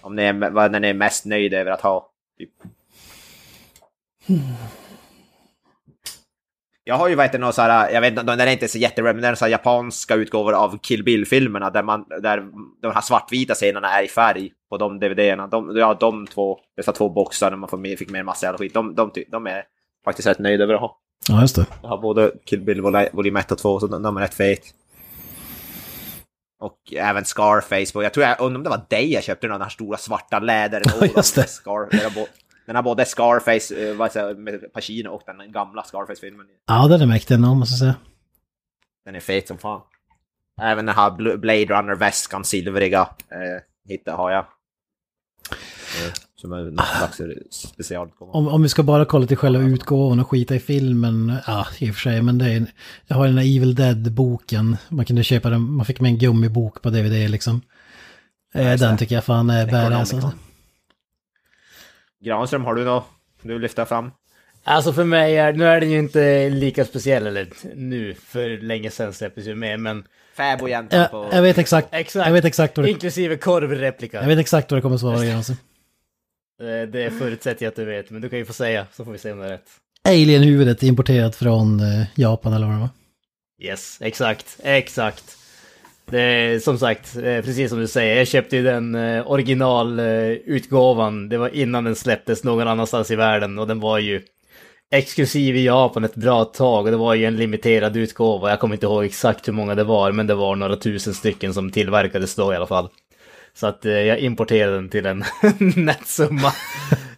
[0.00, 2.08] om ni är, vad ni är mest nöjda över att ha.
[2.38, 2.50] Typ.
[6.84, 9.14] Jag har ju vet något så här, jag vet inte, den är inte så jätteröd,
[9.14, 12.44] men det är så här japanska utgåvor av Kill Bill-filmerna där man, där
[12.82, 15.46] de här svartvita scenerna är i färg på de DVD-erna.
[15.46, 18.46] De, ja, de två, dessa två boxar där man får med, fick med en massa
[18.46, 19.64] jävla skit, de, de, de är
[20.04, 20.98] faktiskt rätt nöjda över att ha.
[21.28, 21.66] ja just det.
[21.82, 24.34] Jag har både Kill Bill vol- volym 1 och 2, så de, de är rätt
[24.34, 24.62] fet.
[26.60, 28.02] Och även Scarface.
[28.02, 31.08] Jag tror jag, undrar om det var dig jag köpte den här stora svarta läderlådan.
[31.16, 31.46] just det.
[31.48, 31.88] Scar,
[32.66, 36.46] den, har både Scarface eh, vad säger, med Pacino och den gamla Scarface-filmen.
[36.66, 37.94] Ja, den är mäktig ändå, måste jag säga.
[39.04, 39.80] Den är fet som fan.
[40.60, 44.44] Även den här Bl- Blade Runner-väskan, silvriga, eh, hittade har jag.
[46.04, 47.20] Eh, som är någon slags
[47.50, 48.32] specialutgåva.
[48.32, 51.90] Om, om vi ska bara kolla till själva utgåvan och skita i filmen, ja i
[51.90, 52.66] och för sig, men det är,
[53.06, 56.82] jag har den här Evil Dead-boken, man kunde köpa den, man fick med en gummibok
[56.82, 57.60] på DVD liksom.
[58.54, 60.32] Eh, den tycker jag fan är badass alltså.
[62.24, 63.04] Granström, har du något
[63.42, 64.10] du vill lyfta fram?
[64.64, 68.90] Alltså för mig är, nu är den ju inte lika speciell, eller nu, för länge
[68.90, 70.04] sedan släpptes ju med, men
[70.36, 71.28] Fäbodjäntan Jag, på...
[71.32, 74.20] jag vet exakt, exakt, jag vet exakt vad det, inklusive korvreplika.
[74.20, 75.56] jag vet exakt vad det kommer svara Granström.
[76.62, 79.12] Eh, Det förutsätter jag att du vet, men du kan ju få säga, så får
[79.12, 79.68] vi se om det är rätt.
[80.08, 82.88] Alien-huvudet importerat från eh, Japan eller vad det var.
[83.62, 85.38] Yes, exakt, exakt.
[86.10, 91.24] Det är som sagt, eh, precis som du säger, jag köpte ju den eh, originalutgåvan,
[91.24, 94.22] eh, det var innan den släpptes någon annanstans i världen och den var ju
[94.90, 98.50] exklusiv i Japan ett bra tag och det var ju en limiterad utgåva.
[98.50, 101.54] Jag kommer inte ihåg exakt hur många det var, men det var några tusen stycken
[101.54, 102.88] som tillverkades då i alla fall.
[103.54, 105.24] Så att jag importerade den till en
[105.76, 106.52] nätsumma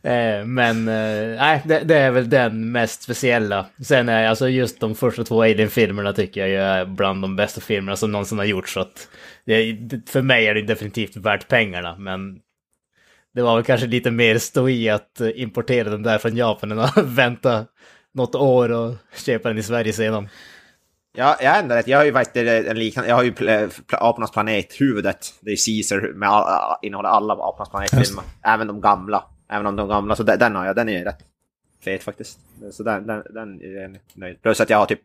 [0.04, 3.66] eh, men eh, nej, det, det är väl den mest speciella.
[3.82, 7.96] Sen är alltså just de första två Alien-filmerna tycker jag är bland de bästa filmerna
[7.96, 8.72] som någonsin har gjorts.
[8.72, 9.08] Så att
[9.44, 12.38] det, för mig är det definitivt värt pengarna, men
[13.34, 16.78] det var väl kanske lite mer stå att eh, importera den där från Japan än
[16.78, 17.64] att vänta
[18.14, 18.94] något år och
[19.26, 20.28] köpa den i Sverige sedan.
[21.16, 21.88] Ja, jag ändrar rätt.
[21.88, 23.34] Jag har ju varit en liknande, jag har ju
[23.92, 25.34] Apornas planet-huvudet.
[25.40, 28.24] Det är Caesar med all, innehåller alla Apornas planet-filmer.
[28.42, 29.24] Även de gamla.
[29.54, 30.76] Även om de gamla, så den, den har jag.
[30.76, 31.18] Den är ju rätt
[31.84, 32.38] fet faktiskt.
[32.72, 34.42] Så den, den, den är jag nöjd.
[34.42, 35.00] Plus att jag har typ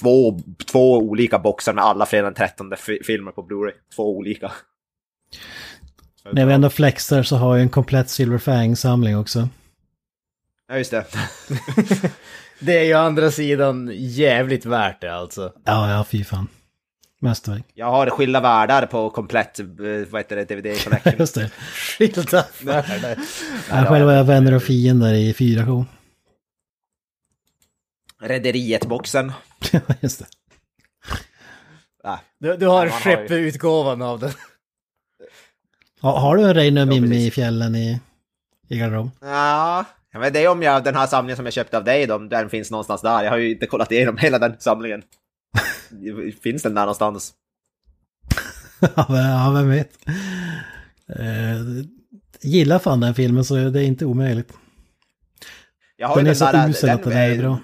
[0.00, 3.72] två, två olika boxar med alla fredag den 13 fi- filmer på Blu-ray.
[3.96, 4.52] Två olika.
[6.32, 9.48] När vi ändå flexar så har jag en komplett Silver Fang-samling också.
[10.68, 11.04] Ja, just det.
[12.62, 15.52] Det är ju å andra sidan jävligt värt det alltså.
[15.64, 16.48] Ja, ja, fy fan.
[17.22, 17.64] Mästerverk.
[17.74, 19.66] Jag har skilda världar på komplett, eh,
[20.10, 21.12] vad heter det, DVD Collection.
[21.18, 21.50] Just det.
[21.98, 23.16] Skilda världar.
[23.70, 25.84] Jag själv är vänner och fiender i 4K.
[28.22, 29.32] Rederiet-boxen.
[30.00, 30.26] Just det.
[32.04, 34.30] Ah, Du, du har skepputgåvan av den.
[36.00, 38.00] Ha, har du en Reine och Mimmi i fjällen i,
[38.68, 39.10] i garderob?
[39.20, 42.06] Ja, jag vet det är om jag, den här samlingen som jag köpte av dig,
[42.06, 43.22] då, den finns någonstans där.
[43.24, 45.02] Jag har ju inte kollat igenom hela den samlingen.
[46.42, 47.34] Finns den där någonstans?
[48.96, 49.98] ja, vem- vet.
[51.18, 51.84] Eh,
[52.42, 54.52] gillar fan den filmen så det är inte omöjligt.
[55.96, 57.58] Jag har Den ju är så där- usel att den är bra.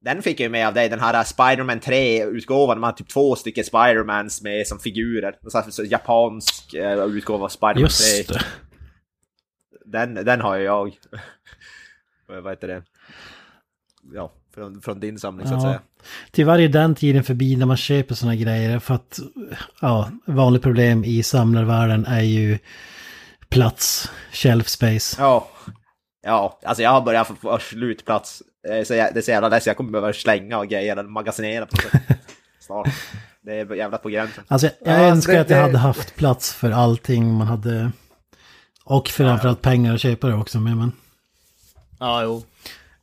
[0.00, 2.80] Den fick jag ju med av dig, den här Spider-Man 3-utgåvan.
[2.80, 5.36] Man har typ två stycken Spider-Mans med som figurer.
[5.54, 7.80] Här så japansk uh, utgåva av Spider-Man 3.
[7.82, 8.44] Just det.
[9.86, 10.96] Den, den har jag.
[12.28, 12.82] Vad heter det?
[14.14, 15.68] Ja, från, från din samling så att Ja.
[15.68, 15.80] säga.
[16.32, 19.18] Tyvärr är den tiden förbi när man köper såna grejer för att
[19.80, 22.58] ja, vanligt problem i samlarvärlden är ju
[23.48, 25.16] plats, shelf space.
[25.18, 25.48] Ja.
[26.26, 28.42] Ja, alltså jag har börjat få, slutplats.
[28.68, 31.02] Eh, Så jag, det är så jävla ledsen, jag kommer behöva slänga och grejer eller
[31.08, 32.16] magasinera på det.
[32.60, 32.88] Snart.
[33.42, 34.44] Det är jävla på gränsen.
[34.48, 37.90] Alltså jag Ja, önskar det- att jag det- hade haft plats för allting man hade.
[38.84, 40.92] Och framförallt pengar att köpa det också med men.
[41.98, 42.42] Ja, jo.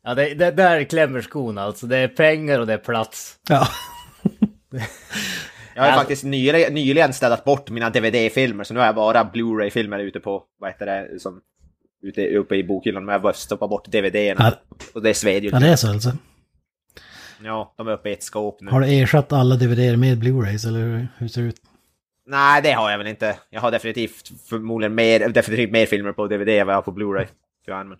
[0.04, 1.88] Ja, det, det där klämmer skon alltså.
[1.88, 3.38] Det är pengar och det är plats.
[3.50, 3.68] Ja.
[5.76, 6.00] Jag har ju Ja.
[6.00, 10.44] faktiskt nyligen, nyligen städat bort mina DVD-filmer, så nu har jag bara Blu-ray-filmer ute på,
[10.60, 11.42] vad heter det, som,
[12.04, 14.36] ute, uppe i bokhyllan, men jag bara stoppar bort DVD-erna.
[14.70, 15.50] Ja, Och det sved ju.
[15.50, 16.12] ja det är så alltså.
[17.44, 18.72] Ja, de är uppe i ett skåp nu.
[18.72, 21.56] Har du ersatt alla DVD med Blu-rays eller hur- hur ser det ut?
[22.26, 23.36] Nej, det har jag väl inte.
[23.50, 26.92] Jag har definitivt förmodligen mer, definitivt mer filmer på DVD än vad jag har på
[26.92, 27.28] Blu-ray.
[27.66, 27.98] Tyvärr, men,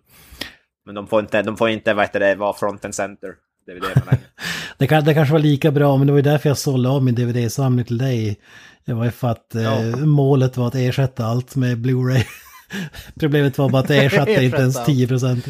[0.86, 3.34] men de får inte, de får inte, vad heter det, vara front and center.
[3.66, 4.16] DVD.
[4.78, 7.02] Det, kan, det kanske var lika bra, men det var ju därför jag sålde av
[7.04, 8.40] min DVD-samling till dig.
[8.84, 9.96] Det var ju för att eh, Ja.
[9.96, 12.24] målet var att ersätta allt med Blu-ray.
[13.20, 14.86] Problemet var bara att det ersatte inte ens Ersätta allt.
[14.86, 15.46] 10 procent.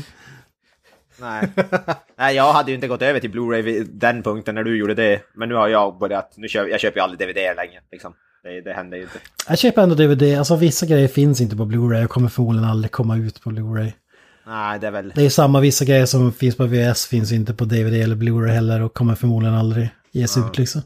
[1.20, 1.48] Nej.
[2.18, 4.94] Nej, jag hade ju inte gått över till Blu-ray vid den punkten när du gjorde
[4.94, 5.20] det.
[5.34, 7.80] Men nu har jag börjat, nu köper jag köper ju aldrig DVD längre.
[7.92, 8.12] Liksom.
[8.42, 9.18] Det, det händer ju inte.
[9.48, 12.92] Jag köper ändå DVD, alltså vissa grejer finns inte på Blu-ray och kommer förmodligen aldrig
[12.92, 13.92] komma ut på Blu-ray.
[14.46, 15.12] Nej, det är väl...
[15.14, 18.52] Det är samma, vissa grejer som finns på VS finns inte på DVD eller Blu-ray
[18.52, 20.82] heller och kommer förmodligen aldrig ges ut liksom.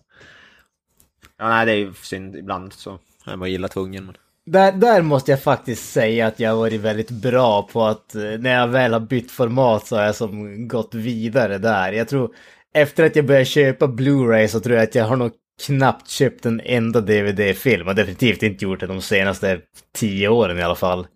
[1.39, 2.99] Ja, nej, det är ju synd ibland så.
[3.27, 4.07] Jag var illa tvungen.
[4.07, 4.15] Men...
[4.47, 8.23] Där, där måste jag faktiskt säga att jag har varit väldigt bra på att eh,
[8.23, 11.93] när jag väl har bytt format så har jag som gått vidare där.
[11.93, 12.35] Jag tror
[12.75, 15.33] efter att jag började köpa Blu-ray så tror jag att jag har nog
[15.67, 17.89] knappt köpt en enda DVD-film.
[17.89, 19.61] Och definitivt inte gjort det de senaste
[19.95, 21.07] tio åren i alla fall.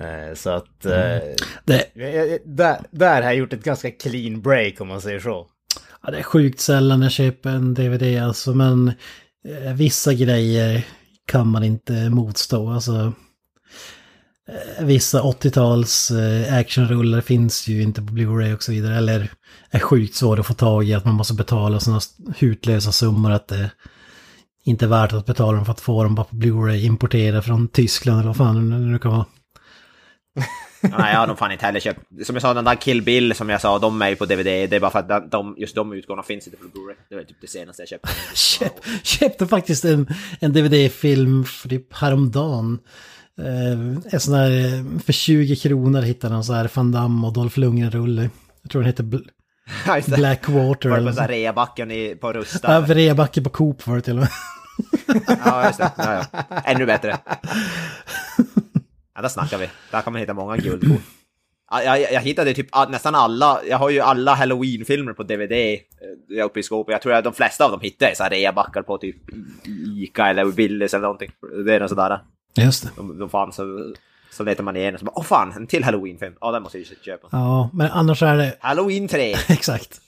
[0.00, 0.84] Eh, Så att...
[0.86, 0.92] eh,
[1.64, 1.86] Det,
[2.44, 5.46] Där, där har jag gjort ett ganska clean break om man säger så.
[6.02, 8.88] ja, det är sjukt sällan jag köper en DVD alltså, men
[9.48, 10.86] eh, vissa grejer
[11.26, 12.70] kan man inte motstå.
[12.70, 13.12] Alltså,
[14.80, 18.96] vissa 80-tals eh, actionrullar finns ju inte på Blu-ray och så vidare.
[18.96, 19.30] Eller
[19.70, 22.00] är sjukt svåra att få tag i, att man måste betala sådana
[22.36, 23.70] hutlösa summor att det
[24.64, 27.68] inte är värt att betala dem för att få dem bara på Blu-ray importerade från
[27.68, 29.26] Tyskland eller vad fan det nu kan vara.
[30.80, 32.00] Nej, jag har nog fan inte heller köpt.
[32.26, 34.44] Som jag sa, den där Kill Bill som jag sa, de är ju på DVD.
[34.44, 36.94] Det är bara för att de- de, just de utgåvorna finns inte på Blu-ray.
[37.08, 38.08] Det var typ det senaste jag köpte.
[38.34, 40.06] Köp, köpte faktiskt en,
[40.40, 42.78] en DVD-film för typ häromdagen.
[43.38, 47.32] Eh, en sån här, eh, för 20 kronor hittade han så här Van Damme och
[47.32, 48.30] Dolph Lundgren-rulle.
[48.62, 49.28] Jag tror den heter Bl-.
[50.16, 52.74] Blackwater Var det på reabacken i, på Rusta?
[52.74, 54.28] Ja, för rebacke på Coop var det till och med.
[55.44, 55.90] Ja, just det.
[55.96, 56.44] Ja, ja.
[56.64, 57.18] Ännu bättre.
[59.14, 59.68] Ja, där snackar vi.
[59.90, 61.02] Där kan man hitta många guldkorn.
[61.70, 65.52] Ja, Jag, jag hittade typ nästan alla, jag har ju alla Halloween-filmer på DVD
[66.38, 66.92] eh, uppe i skåpet.
[66.92, 69.16] Jag tror att de flesta av dem hittade jag så här reabackar på typ
[69.96, 71.30] Ica eller Willys eller någonting.
[71.66, 72.20] Det är något sådär.
[72.56, 72.90] Just det.
[72.96, 73.94] De, de fanns så,
[74.30, 76.34] så letar man igenom och så bara åh fan, en till Halloween-film.
[76.40, 77.28] Ja, den måste jag ju köpa.
[77.32, 78.56] Ja, men annars är det...
[78.60, 79.34] Halloween 3!
[79.48, 80.00] Exakt.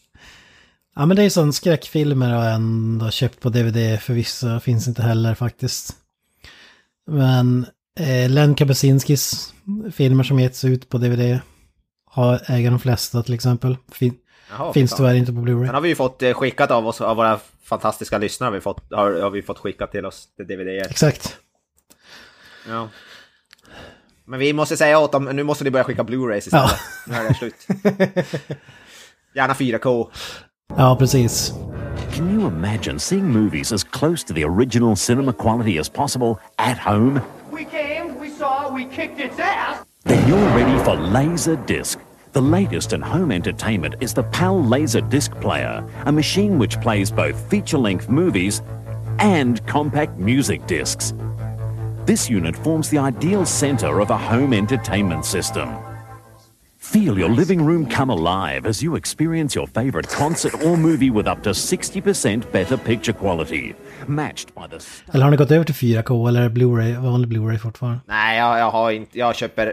[0.96, 4.00] Ja, men det är sån skräckfilmer har jag ändå köpt på DVD.
[4.00, 5.94] För vissa finns inte heller faktiskt.
[7.10, 9.54] Men eh, Len Kabasinskis
[9.92, 11.40] filmer som getts ut på DVD
[12.10, 13.76] har, äger de flesta till exempel.
[13.92, 14.14] Fin,
[14.50, 14.96] Jaha, finns fan.
[14.96, 15.64] tyvärr inte på Blu-ray.
[15.64, 18.60] Den har vi ju fått eh, skickat av oss, av våra fantastiska lyssnare har vi
[18.60, 20.86] fått, har, har vi fått skickat till oss till DVD.
[20.90, 21.36] Exakt.
[22.68, 22.88] Ja.
[24.24, 26.70] Men vi måste säga åt dem, nu måste ni börja skicka Blu-rays istället.
[26.70, 27.12] Ja.
[27.12, 27.66] Nu är det slut.
[29.34, 30.08] Gärna 4K.
[30.76, 31.52] Ja, precis.
[32.14, 36.78] Can you imagine seeing movies as close to the original cinema quality as possible at
[36.78, 37.20] home?
[37.56, 39.82] We came, we saw, we kicked its ass.
[40.04, 41.96] Then you're ready for Laserdisc.
[42.32, 47.48] The latest in home entertainment is the PAL Laserdisc Player, a machine which plays both
[47.48, 48.60] feature length movies
[49.20, 51.14] and compact music discs.
[52.04, 55.74] This unit forms the ideal center of a home entertainment system.
[56.92, 61.26] Feel your living room come alive as you experience your favorite concert or movie with
[61.28, 63.74] up to 60% better picture quality.
[64.06, 64.84] Matched by the...
[65.12, 68.00] Eller har ni gått över till 4K eller Blu-ray, vanlig Blu-ray fortfarande?
[68.06, 69.72] Nej, jag, jag har inte, jag köper,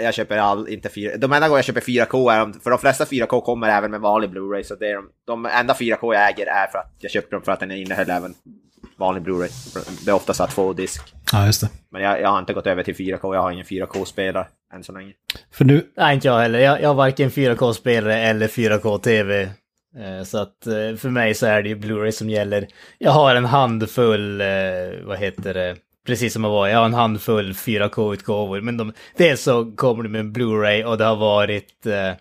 [0.00, 3.04] jag köper all, inte 4 De enda gånger jag köper 4K är för de flesta
[3.04, 6.46] 4K kommer även med vanlig Blu-ray, så det är de, de enda 4K jag äger
[6.46, 8.34] är för att jag köpte dem för att den innehöll även
[8.98, 9.50] vanlig Blu-ray.
[10.04, 11.02] Det är ofta så här två disk.
[11.32, 11.68] Ja, just det.
[11.90, 14.92] Men jag, jag har inte gått över till 4K, jag har ingen 4K-spelare än så
[14.92, 15.12] länge.
[15.52, 16.58] För nu, Nej, inte jag heller.
[16.58, 19.42] Jag, jag har varken 4K-spelare eller 4K-TV.
[19.98, 22.66] Eh, Så att eh, för mig så är det ju Blu-ray som gäller.
[22.98, 24.46] Jag har en handfull, eh,
[25.04, 28.60] vad heter det, precis som jag var, jag har en handfull 4K-utgåvor.
[28.60, 32.12] Men de, dels så kommer det med en Blu-ray och det har varit, eh,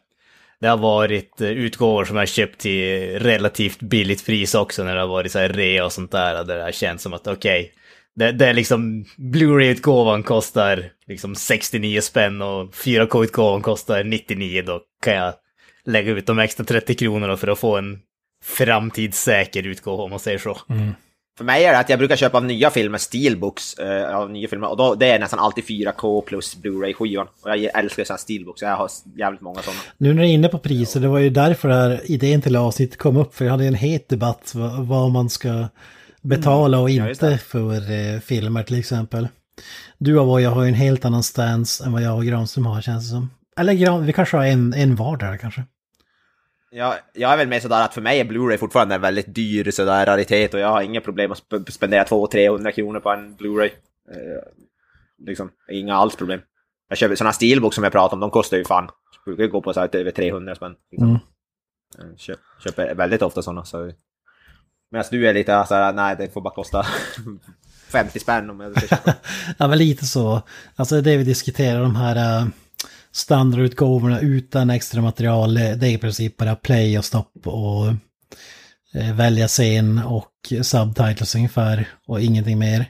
[0.65, 5.01] det har varit eh, utgåvor som jag köpt till relativt billigt pris också när det
[5.01, 6.43] har varit så här rea och sånt där.
[6.43, 7.71] Där det har känts som att okej,
[8.15, 14.61] det, det är liksom Blu-ray-utgåvan kostar liksom 69 spänn och 4K-utgåvan kostar 99.
[14.61, 15.33] Då kan jag
[15.85, 17.99] lägga ut de extra 30 kronorna för att få en
[18.43, 20.57] framtidssäker utgåva om man säger så.
[20.69, 20.91] Mm.
[21.37, 24.69] För mig är det att jag brukar köpa nya filmer, steelbooks, eh, av nya filmer,
[24.69, 27.27] och då, det är nästan alltid 4K plus Blu-ray-skivan.
[27.41, 29.79] Och jag älskar sådana steelbooks, jag har jävligt många sådana.
[29.97, 32.55] nu när ni är inne på priser, det var ju därför det här idén till
[32.55, 33.35] avsnittet kom upp.
[33.35, 35.67] För jag hade en het debatt vad, vad man ska
[36.21, 39.27] betala och just inte för eh, filmer till exempel.
[39.97, 42.81] Du och jag har ju en helt annan stance än vad jag och Granström har
[42.81, 43.29] känns det som.
[43.57, 45.63] Eller Gran, vi kanske har en, en vardera kanske.
[46.77, 49.71] Jag, jag är väl med sådär att för mig är Blu-ray fortfarande en väldigt dyr
[49.71, 53.69] sådär raritet och jag har inga problem att sp- spendera 200-300 kronor på en Blu-ray.
[54.11, 54.43] Eh,
[55.27, 56.39] liksom, inga alls problem.
[56.89, 58.89] Jag köper sådana steelbooks som jag pratar om, de kostar ju fan,
[59.25, 60.75] brukar gå på så här över 300 spänn.
[60.91, 61.09] Liksom.
[61.09, 61.19] Mm.
[61.97, 63.65] Jag Köp, köper väldigt ofta sådana.
[63.65, 63.91] Så.
[64.91, 66.85] Medan du är lite såhär, nej det får bara kosta
[67.89, 69.13] 50 spänn om jag ska köpa.
[69.57, 70.41] Ja, men lite så.
[70.75, 72.47] Alltså det vi diskuterar, de här uh,
[73.15, 77.87] standardutgåvorna utan extra material, det är i princip bara play och stopp och
[78.93, 82.85] eh, välja scen och subtitles ungefär och ingenting mer.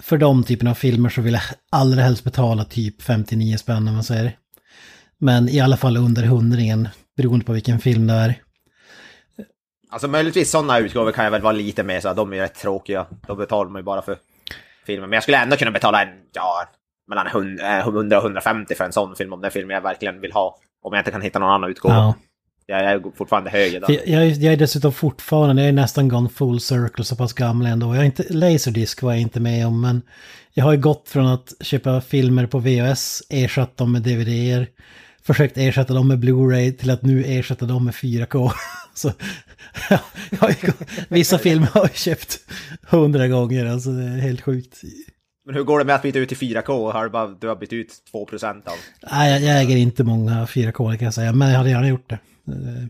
[0.00, 3.94] För de typerna av filmer så vill jag allra helst betala typ 59 spänn om
[3.94, 4.36] man säger.
[5.18, 8.34] Men i alla fall under hundringen, beroende på vilken film det är.
[9.90, 12.54] Alltså möjligtvis sådana utgåvor kan jag väl vara lite mer så att de är rätt
[12.54, 13.06] tråkiga.
[13.26, 14.16] Då betalar man ju bara för
[14.86, 15.10] filmen.
[15.10, 16.64] Men jag skulle ändå kunna betala en, ja,
[17.08, 20.20] mellan 100 100 och 150 för en sån film om det är film jag verkligen
[20.20, 20.58] vill ha.
[20.82, 21.94] Om jag inte kan hitta någon annan utgåva.
[21.94, 22.14] Ja.
[22.70, 23.84] Jag är fortfarande För där.
[23.88, 27.32] jag, jag, är- jag är dessutom fortfarande, jag är nästan gone full circle så pass
[27.32, 27.94] gammal ändå.
[27.94, 30.02] Jag är inte, Laserdisc var jag inte med om, men
[30.52, 34.66] jag har ju gått från att köpa filmer på VHS, ersatt dem med DVD-er,
[35.22, 38.50] försökt ersätta dem med Blu-ray till att nu ersätta dem med 4K.
[38.94, 39.12] Så
[39.90, 39.98] ja,
[40.30, 40.72] jag har ju,
[41.08, 42.38] vissa filmer har jag köpt
[42.82, 44.80] hundra gånger, alltså det är helt sjukt.
[45.48, 46.92] Men hur går det med att byta ut till 4K?
[46.92, 48.74] Har du, bara, du har bytt ut 2% av...
[49.12, 52.08] Nej, jag, jag äger inte många 4K kan jag säga, men jag hade gärna gjort
[52.10, 52.14] det.
[52.48, 52.86] Eh,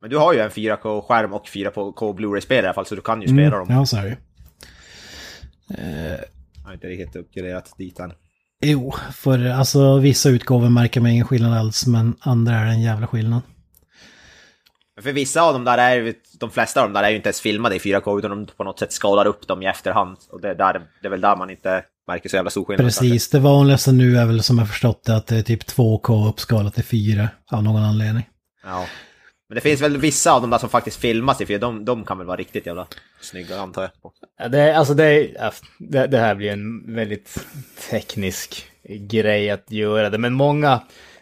[0.00, 3.22] Men du har ju en 4K-skärm och 4K Blu-ray-spelare i alla fall, så du kan
[3.22, 3.68] ju spela dem.
[3.68, 4.16] Mm, Ja, så är det ju.
[5.68, 8.12] Jag har inte riktigt uppgraderat dit än.
[8.64, 13.06] Jo, för alltså vissa utgåvor märker man ingen skillnad alls, men andra är en jävla
[13.06, 13.40] skillnad.
[14.96, 17.28] Men för vissa av dem där är de flesta av dem där är ju inte
[17.28, 20.16] ens filmade i 4K, utan de på något sätt skalar upp dem i efterhand.
[20.30, 22.84] Och det är, där, det är väl där man inte märker så jävla stor skillnad.
[22.84, 23.00] kanske.
[23.00, 26.28] Precis, det vanligaste nu är väl som jag förstått det att det är typ 2K
[26.28, 28.28] uppskalat till 4 av någon anledning.
[28.64, 28.86] Ja.
[29.48, 32.04] Men det finns väl vissa av dem där som faktiskt filmas i 4 de, de
[32.04, 32.86] kan väl vara riktigt jävla
[33.20, 33.90] snygga antar jag.
[34.38, 35.30] Ja, det, alltså det,
[36.06, 37.46] det här blir en väldigt
[37.90, 40.72] teknisk grej att göra det, men många...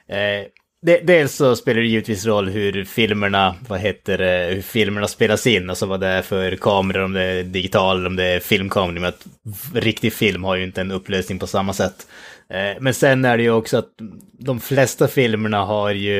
[0.07, 0.47] Eh,
[0.85, 5.47] det, dels så spelar det givetvis roll hur filmerna, vad heter det, hur filmerna spelas
[5.47, 8.40] in, alltså vad det är för kameror, om det är digital eller om det är
[8.40, 9.27] filmkameror, men att
[9.75, 12.07] riktig film har ju inte en upplösning på samma sätt.
[12.51, 13.90] Eh, men sen är det ju också att
[14.38, 16.18] de flesta filmerna har ju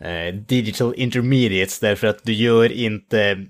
[0.00, 3.44] eh, digital intermediates därför att du gör inte,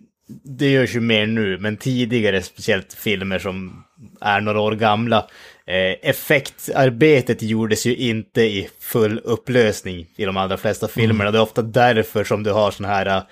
[0.44, 3.84] det görs ju mer nu, men tidigare, speciellt filmer som
[4.20, 5.26] är några år gamla,
[5.66, 11.30] eh, effektarbetet gjordes ju inte i full upplösning i de allra flesta filmerna.
[11.30, 13.22] Det är ofta därför som du har såna här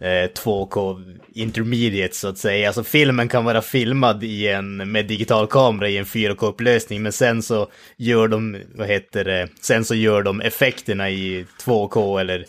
[0.00, 2.66] eh, 2K intermediate så att säga.
[2.66, 7.42] Alltså filmen kan vara filmad i en, med digital kamera i en 4K-upplösning men sen
[7.42, 12.44] så gör de, vad heter det, sen så gör de effekterna i 2K eller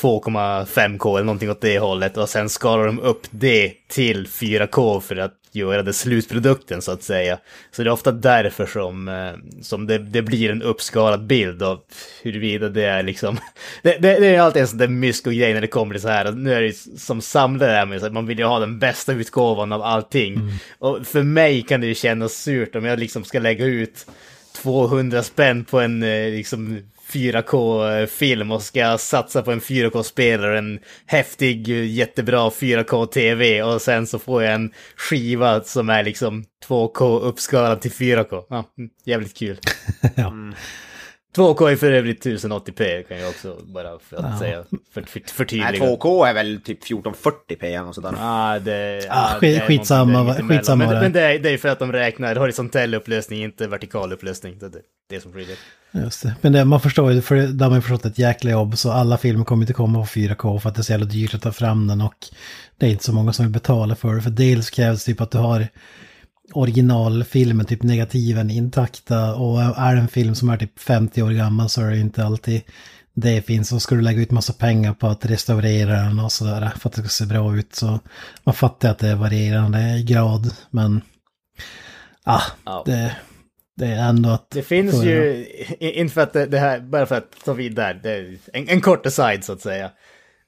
[0.00, 5.16] 2,5K eller någonting åt det hållet och sen skalar de upp det till 4K för
[5.16, 7.38] att göra det slutprodukten så att säga.
[7.70, 11.80] Så det är ofta därför som, eh, som det, det blir en uppskalad bild av
[12.22, 13.38] huruvida det är liksom...
[13.82, 16.32] Det, det, det är alltid en sån där mysko-grej när det kommer till så här,
[16.32, 20.52] nu är det som samlare man så vill ju ha den bästa utgåvan av allting.
[20.78, 24.06] Och för mig kan det ju kännas surt om jag liksom ska lägga ut
[24.52, 31.68] 200 spänn på en eh, liksom 4K-film och ska satsa på en 4K-spelare, en häftig,
[31.68, 37.80] eh, jättebra 4K-TV och sen så får jag en skiva som är liksom 2K uppskalad
[37.80, 38.44] till 4K.
[38.48, 39.58] Ja, mm, jävligt kul.
[40.16, 40.32] ja.
[41.36, 44.38] 2K är för övrigt 1080p kan jag också bara för att Ja.
[44.38, 44.64] säga,
[44.94, 45.70] för, för, Nej, förtydliga.
[45.84, 48.14] 2K är väl typ 1440p eller något där.
[48.18, 51.00] Ah, det, Ah, ah, skit- det är skitsamma, där skitsamma Men, det.
[51.00, 54.58] men det, är, det är för att de räknar horisontell upplösning, inte vertikal upplösning.
[54.58, 55.56] Det är det, det som skiljer.
[55.92, 56.34] Just det.
[56.40, 58.90] Men det, man förstår ju, för det har man ju förstått ett jäkla jobb, så
[58.90, 61.42] alla filmer kommer inte komma på 4K för att det är så jävla dyrt att
[61.42, 62.14] ta fram den och
[62.78, 64.22] det är inte så många som vill betala för det.
[64.22, 65.66] För dels krävs typ att du har
[66.52, 71.68] originalfilmen, typ negativen intakta och är det en film som är typ 50 år gammal
[71.68, 72.62] så är det inte alltid
[73.14, 73.72] det finns.
[73.72, 76.94] Och ska du lägga ut massa pengar på att restaurera den och sådär för att
[76.94, 78.00] det ska se bra ut så
[78.44, 81.00] man fattar att det är varierande i grad men
[82.24, 82.82] ah, Ja.
[82.86, 83.16] det,
[83.76, 84.50] det är ändå att...
[84.50, 85.46] Det finns ju,
[85.80, 89.06] inte för att det, här, bara för att ta vid där, det en, en kort
[89.06, 89.90] aside så att säga.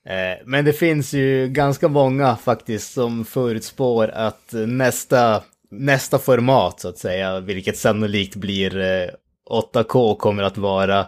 [0.06, 5.42] Eh, men det finns ju ganska många faktiskt som förutspår att nästa,
[5.72, 9.08] nästa format så att säga, vilket sannolikt blir eh,
[9.50, 11.06] 8K kommer att vara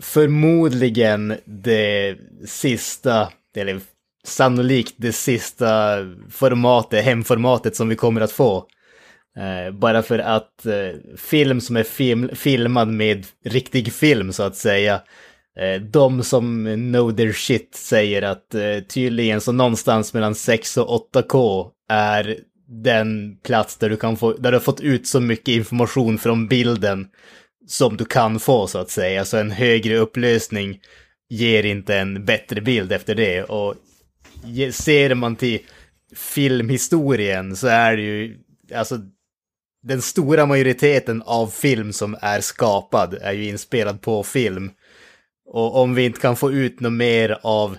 [0.00, 3.80] förmodligen det sista, eller
[4.24, 5.98] sannolikt det sista
[6.30, 8.66] formatet, hemformatet som vi kommer att få.
[9.36, 14.56] Eh, bara för att eh, film som är film, filmad med riktig film så att
[14.56, 15.00] säga.
[15.90, 18.54] De som know their shit säger att
[18.88, 22.38] tydligen så någonstans mellan 6 och 8K är
[22.72, 26.48] den plats där du kan få, där du har fått ut så mycket information från
[26.48, 27.06] bilden
[27.66, 29.24] som du kan få så att säga.
[29.24, 30.80] Så en högre upplösning
[31.28, 33.42] ger inte en bättre bild efter det.
[33.42, 33.74] Och
[34.72, 35.58] ser man till
[36.16, 38.38] filmhistorien så är det ju,
[38.74, 38.98] alltså
[39.82, 44.70] den stora majoriteten av film som är skapad är ju inspelad på film.
[45.46, 47.76] Och om vi inte kan få ut något mer av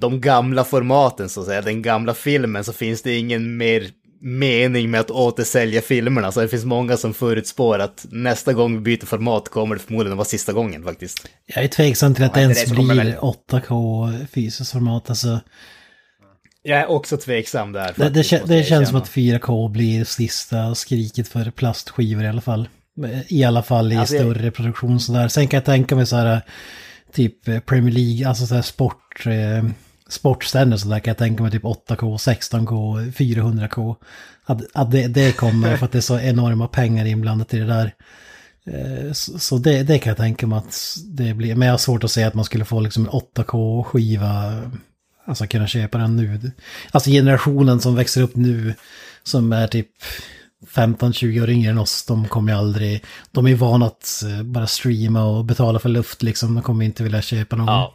[0.00, 3.90] de gamla formaten så att säga, den gamla filmen, så finns det ingen mer
[4.24, 6.32] mening med att återsälja filmerna.
[6.32, 10.16] Så det finns många som förutspår att nästa gång vi byter format kommer det förmodligen
[10.16, 11.28] vara sista gången faktiskt.
[11.46, 15.10] Jag är tveksam till att det Ja, ens det det blir väl- 8K fysiskt format.
[15.10, 15.40] Alltså,
[16.62, 17.92] Jag är också tveksam där.
[17.96, 22.24] det, det, faktiskt, måste det jag känns som att 4K blir sista skriket för plastskivor
[22.24, 22.68] i alla fall.
[23.28, 25.28] I alla fall i Alltså, jag- större produktion sådär.
[25.28, 26.40] Sen kan jag tänka mig så här,
[27.12, 29.64] typ eh, Premier League, alltså så här sport, eh,
[30.08, 33.96] sportsändningar sådär kan jag tänka mig typ 8K, 16K, 400K.
[34.44, 37.66] Att, att det, det kommer för att det är så enorma pengar inblandat i det
[37.66, 37.94] där.
[38.66, 41.54] Eh, så, det, det kan jag tänka mig att det blir.
[41.54, 44.62] Men jag har svårt att säga att man skulle få liksom en 8K-skiva.
[45.26, 46.52] Alltså kunna köpa den nu.
[46.90, 48.74] Alltså generationen som växer upp nu.
[49.22, 49.88] Som är typ
[50.66, 52.04] 15-20 år yngre än oss.
[52.06, 53.04] De kommer ju aldrig.
[53.30, 56.54] De är vana att eh, bara streama och betala för luft liksom.
[56.54, 57.66] De kommer inte vilja köpa någon.
[57.66, 57.94] Ja.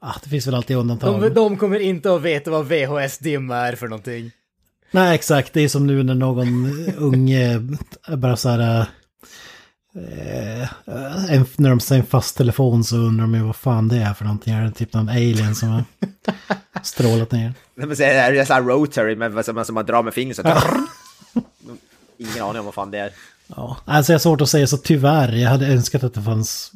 [0.00, 1.20] Ah, det finns väl alltid undantag.
[1.22, 4.30] De, de kommer inte att veta vad VHS-dim är för någonting.
[4.90, 5.52] Nej, exakt.
[5.52, 7.60] Det är som nu när någon unge
[8.16, 8.86] bara så här...
[9.94, 10.68] Eh,
[11.34, 14.14] en, när de säger en fast telefon så undrar de ju vad fan det är
[14.14, 14.54] för någonting.
[14.54, 15.84] Är det typ någon alien som har
[16.82, 17.54] strålat ner?
[17.74, 20.36] Nej, men så är det så här rotary med, som, som man drar med fingret
[20.36, 20.42] så
[22.18, 23.10] Ingen aning om vad fan det är.
[23.46, 25.32] Ja, alltså jag har svårt att säga så tyvärr.
[25.32, 26.72] Jag hade önskat att det fanns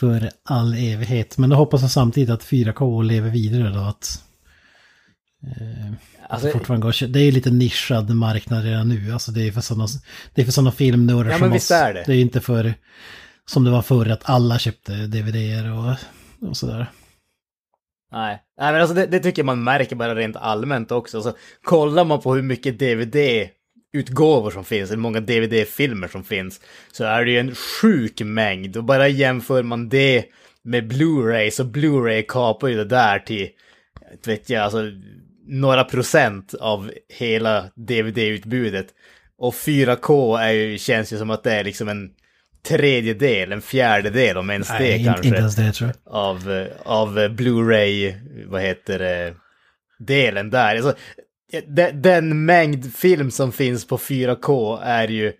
[0.00, 1.38] för all evighet.
[1.38, 3.80] Men då hoppas jag samtidigt att 4K lever vidare då.
[3.80, 4.24] Att,
[5.46, 5.92] eh,
[6.28, 9.12] Alltså, det fortfarande går, att det är ju lite nischad marknad redan nu.
[9.12, 9.86] Alltså det är för sådana,
[10.34, 11.70] det är för sådana filmnördar Ja, som oss.
[11.70, 12.02] är det.
[12.06, 12.74] Det är ju inte för,
[13.50, 15.94] som det var förr, att alla köpte DVD-er och,
[16.48, 16.90] och sådär.
[18.12, 21.16] Nej, Nej men alltså det, det tycker jag man märker bara rent allmänt också.
[21.16, 22.78] Alltså, kollar man på hur mycket
[23.92, 26.60] DVD-utgåvor som finns, hur många DVD-filmer som finns,
[26.92, 28.76] så är det ju en sjuk mängd.
[28.76, 30.24] Och bara jämför man det
[30.62, 33.48] med Blu-ray, så Blu-ray kapar ju det där till,
[34.26, 34.82] vet jag, alltså
[35.46, 38.86] några procent av hela DVD-utbudet.
[39.38, 42.10] Och 4K är ju, känns ju som att det är liksom en
[42.68, 46.14] tredjedel, en fjärdedel om ens det Nej, inte, kanske inte ens det tror jag.
[46.14, 48.14] av, av Blu-ray,
[48.46, 49.34] vad heter det,
[49.98, 50.76] delen där.
[50.76, 50.94] Alltså,
[51.66, 55.32] den, den mängd film som finns på 4K är ju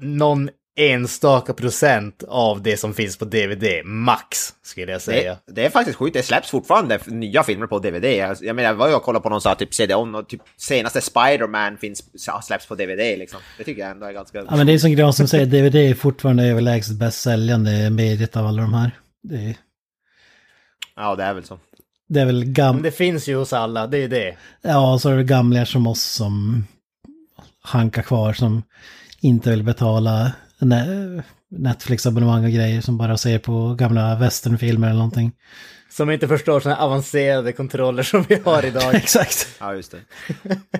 [0.00, 5.38] någon enstaka procent av det som finns på DVD, max, skulle jag säga.
[5.46, 8.04] Det, det är faktiskt sjukt, det släpps fortfarande nya filmer på DVD.
[8.04, 10.28] Jag, jag menar, jag var ju och kollade på någon så här, typ CD-ON och
[10.28, 12.02] typ senaste Spider-Man finns,
[12.42, 13.40] släpps på DVD liksom.
[13.58, 14.38] Det tycker jag ändå är ganska...
[14.38, 18.36] Ja men det är som Gran som säger, DVD är fortfarande överlägset bäst säljande mediet
[18.36, 18.90] av alla de här.
[19.22, 19.56] Det är,
[20.96, 21.58] Ja, det är väl så.
[22.12, 22.82] Det är väl Men gam...
[22.82, 24.36] det finns ju hos alla, det är det.
[24.62, 26.64] Ja, så är det gamlingar som oss som
[27.60, 28.62] hankar kvar som
[29.20, 35.32] inte vill betala Ne- Netflix-abonnemang och grejer som bara ser på gamla westernfilmer eller någonting.
[35.90, 38.94] Som inte förstår sådana avancerade kontroller som vi har idag.
[38.94, 39.48] Exakt.
[39.60, 39.98] Ja, just det.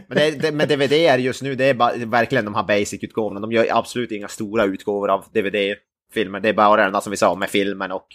[0.06, 3.40] Men det, det, med DVD är just nu, det är bara, verkligen de här basic-utgåvorna.
[3.40, 6.40] De gör absolut inga stora utgåvor av DVD-filmer.
[6.40, 8.06] Det är bara den som vi sa med filmen och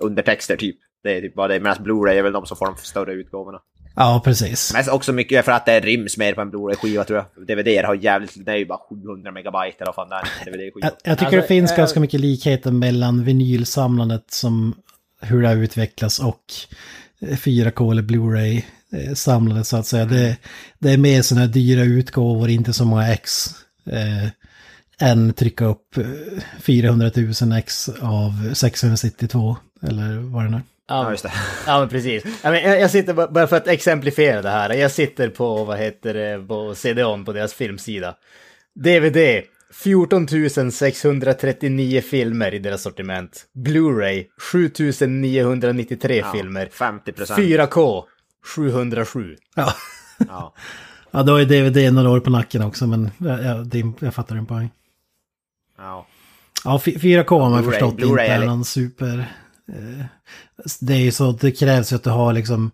[0.00, 0.76] undertexter typ.
[1.04, 1.60] Det är typ bara det.
[1.60, 3.58] Medan Blu-ray är väl de som får de större utgåvorna.
[3.96, 4.72] Ja, precis.
[4.72, 7.46] Men också mycket för att det ryms mer på en Blu-ray-skiva tror jag.
[7.46, 10.44] DVD har jävligt, det är ju bara 700 megabyte eller vad fan det är.
[10.52, 10.86] DVD-skiva.
[10.86, 14.74] Jag, jag tycker Alltså, det finns eh, ganska mycket likheter mellan vinylsamlandet som
[15.20, 16.44] hur det har utvecklats och
[17.20, 20.04] eh, 4K eller Blu-ray eh, samlandet så att säga.
[20.04, 20.36] Det,
[20.78, 23.46] det är mer sådana här dyra utgåvor, inte så många ex.
[23.86, 24.28] Eh,
[24.98, 26.04] än trycka upp eh,
[26.60, 27.10] 400
[27.42, 30.62] 000 ex av 692 eller vad det nu är.
[30.88, 31.32] Ja, just det.
[31.66, 32.24] Ja, men precis.
[32.42, 34.70] Ja, men jag, jag sitter bara- för att exemplifiera det här.
[34.74, 38.14] Jag sitter på, vad heter det, på CD-ON på deras filmsida.
[38.74, 39.42] DVD.
[39.82, 40.26] 14
[40.72, 43.44] 639 filmer i deras sortiment.
[43.54, 46.68] Blu-ray 7993 Ja, filmer.
[46.72, 47.38] 50 procent.
[47.40, 48.02] 4K
[48.56, 49.36] 707.
[49.56, 49.74] Ja.
[50.28, 50.54] Ja.
[51.10, 54.46] ja, då är DVD några år på nacken också, men jag, jag, jag fattar din
[54.46, 54.70] poäng.
[55.78, 56.06] ja.
[56.64, 59.26] Ja, f- 4K har man förstått inte är någon super...
[59.68, 60.04] Eh,
[60.80, 62.70] det är ju så, det krävs ju att du har liksom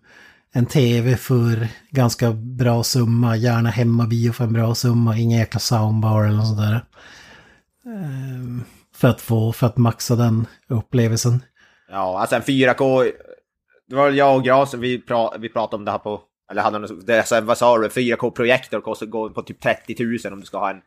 [0.53, 6.23] en tv för ganska bra summa, gärna hemmabio för en bra summa, ingen jäkla soundbar
[6.23, 6.75] eller något sånt där.
[7.85, 8.65] Eh,
[8.95, 11.43] för att få, för att maxa den upplevelsen.
[11.91, 13.11] Ja, alltså en 4K.
[13.89, 16.21] Det var jag och Gras, vi, pra, vi pratade om det här på...
[16.51, 17.87] Eller hade någon, det, alltså, vad sa du?
[17.87, 20.81] 4K-projektor kostar går på typ 30 000 om du ska ha en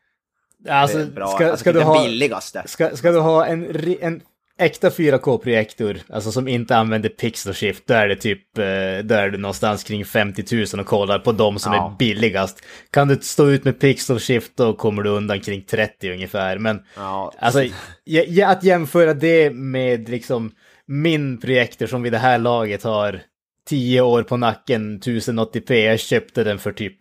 [0.68, 1.26] Alltså, bra...
[1.26, 2.62] ska, alltså, ska, typ du ha, billigaste.
[2.66, 4.20] ska, ska du ha en, en
[4.58, 8.64] äkta 4K-projektor, alltså som inte använder pixel shift, då är det typ, eh,
[9.04, 11.92] då är det någonstans kring 50 000 och kollar på de som Ja.
[11.92, 12.58] är billigast.
[12.92, 16.80] Kan du stå ut med pixel shift då kommer du undan kring 30 ungefär, men
[16.96, 17.64] Ja, Alltså,
[18.46, 20.52] att jämföra det med liksom
[20.86, 23.20] min projektor som vid det här laget har
[23.68, 25.74] 10 år på nacken, 1080p.
[25.74, 26.96] Jag köpte den för typ,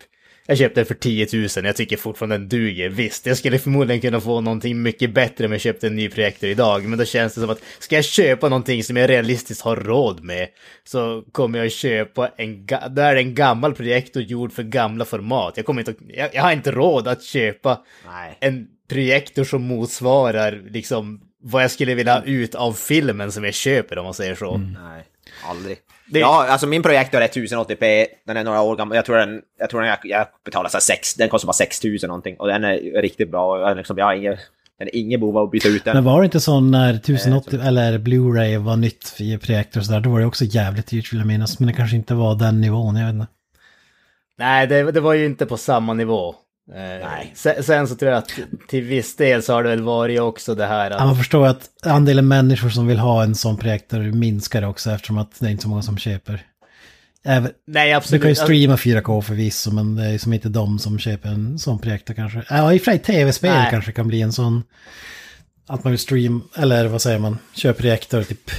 [0.46, 1.48] jag köpte den för 10 000.
[1.64, 2.88] Jag tycker fortfarande den duger.
[2.88, 6.50] Visst, jag skulle förmodligen kunna få någonting mycket bättre om jag köpte en ny projektor
[6.50, 6.84] idag.
[6.84, 10.24] Men då känns det som att ska jag köpa någonting som jag realistiskt har råd
[10.24, 10.48] med
[10.84, 15.56] så kommer jag köpa en, då är det en gammal projektor gjord för gamla format.
[15.56, 18.38] Jag kommer inte, jag, jag har inte råd att köpa nej.
[18.40, 23.54] en projektor som motsvarar liksom vad jag skulle vilja ha ut av filmen som jag
[23.54, 24.56] köper om man säger så.
[24.56, 25.04] Nej,
[25.44, 25.78] aldrig.
[26.06, 28.96] Det- Ja, alltså min projektor är 1080p, den är några år gammal.
[28.96, 31.52] Jag tror den, jag, tror den jag, jag betalar så här sex, den kostar bara
[31.52, 32.36] 6000 någonting.
[32.38, 33.74] Och den är riktigt bra.
[33.74, 34.36] Liksom, jag har ingen,
[34.78, 35.94] den är ingen behov av att byta ut den.
[35.96, 40.00] Men var det inte så när 1080 eller Blu-ray var nytt i projektor och sådär,
[40.00, 41.58] då var det också jävligt dyrt vill jag minnas.
[41.60, 43.26] Men det kanske inte var den nivån, jag vet inte.
[44.38, 46.34] Nej, det, det var ju inte på samma nivå.
[46.66, 47.32] Nej.
[47.34, 48.30] Sen, sen så tror jag att
[48.68, 51.06] till viss del så har det väl varit också det här Ja, att...
[51.06, 55.40] man förstår att andelen människor som vill ha en sån projektor minskar också eftersom att
[55.40, 56.46] det är inte så många som köper.
[57.26, 58.22] Även, Nej, du absolut.
[58.22, 61.78] kan ju streama 4K förvisso, men det är som inte de som köper en sån
[61.78, 62.42] projektor kanske.
[62.50, 64.62] Ja, i och för sig tv-spel kanske kan bli en sån...
[65.66, 68.50] Att man vill stream, eller vad säger man, köper projektor typ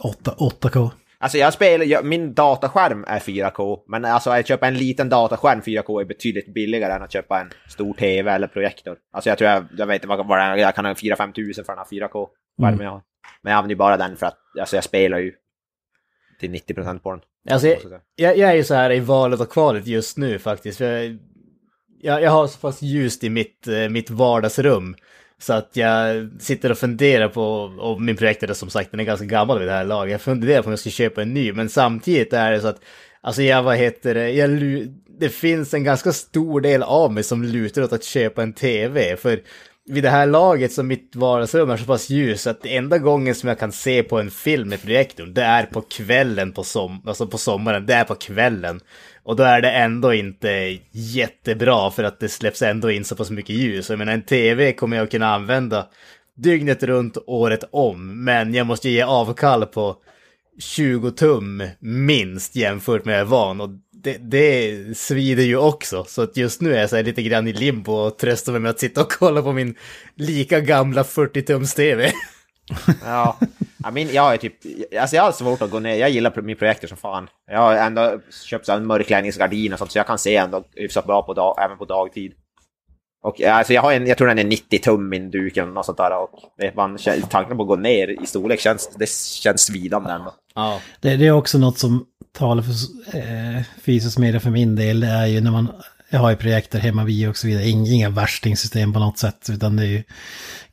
[0.00, 0.90] 8, 8K.
[1.20, 5.60] Alltså jag spelar, jag, min dataskärm är 4K, men alltså att köpa en liten dataskärm
[5.60, 8.96] 4K är betydligt billigare än att köpa en stor TV eller projektor.
[9.12, 11.72] Alltså jag tror jag, jag vet inte vad, vad jag kan ha 4-5 tusen för
[11.72, 13.02] den här 4K-skärmen jag har.
[13.42, 15.32] Men jag använder ju bara den för att, alltså jag spelar ju
[16.40, 17.20] till 90% på den.
[17.50, 17.78] Alltså, jag,
[18.16, 20.78] jag jag, är ju så här i valet och kvalet just nu faktiskt.
[20.78, 21.18] För jag,
[22.00, 24.96] jag, jag har så pass ljust i mitt, eh, mitt vardagsrum.
[25.40, 27.42] Så att jag sitter och funderar på,
[27.78, 30.12] och min projektor som sagt, den är ganska gammal vid det här laget.
[30.12, 32.80] Jag funderar på om jag ska köpa en ny, men samtidigt är det så att,
[33.20, 34.50] alltså jag, vad heter det, jag,
[35.18, 39.16] det finns en ganska stor del av mig som lutar åt att köpa en tv.
[39.16, 39.40] För
[39.88, 43.34] vid det här laget så mitt vardagsrum är så pass ljus att det enda gången
[43.34, 47.02] som jag kan se på en film med projektorn, det är på kvällen på, som,
[47.06, 48.80] alltså på sommaren, det är på kvällen.
[49.22, 53.30] Och då är det ändå inte jättebra för att det släpps ändå in så pass
[53.30, 53.90] mycket ljus.
[53.90, 55.86] Jag menar en tv kommer jag kunna använda
[56.36, 58.24] dygnet runt, året om.
[58.24, 59.96] Men jag måste ge avkall på
[60.58, 63.60] 20 tum minst jämfört med jag är van.
[63.60, 63.70] Och
[64.02, 66.04] det, det svider ju också.
[66.04, 68.60] Så att just nu är jag så här lite grann i limbo och tröstar mig
[68.60, 69.74] med att sitta och kolla på min
[70.14, 72.12] lika gamla 40-tums-tv.
[73.04, 73.38] Ja,
[73.88, 74.54] I mean, jag är typ,
[75.00, 77.28] alltså jag har svårt att gå ner, jag gillar min projektor som fan.
[77.50, 81.22] Jag har ändå köpt en mörkläggningsgardin och sånt så jag kan se ändå hyfsat bra
[81.22, 82.32] på dag, även på dagtid.
[83.22, 85.86] Och alltså jag har en, jag tror den är 90 tum min duk eller något
[85.86, 86.30] sånt där och
[86.76, 86.98] man,
[87.30, 89.10] tanken på att gå ner i storlek känns, det
[89.42, 90.34] känns svidande ändå.
[90.54, 90.80] Ja.
[91.00, 92.72] Det, det är också något som talar för
[93.18, 95.00] eh, fysisk media för min del.
[95.00, 95.68] Det är ju när man
[96.10, 97.68] jag har ju projektor hemma vid och så vidare.
[97.68, 100.02] Inga värstingsystem på något sätt, utan det är ju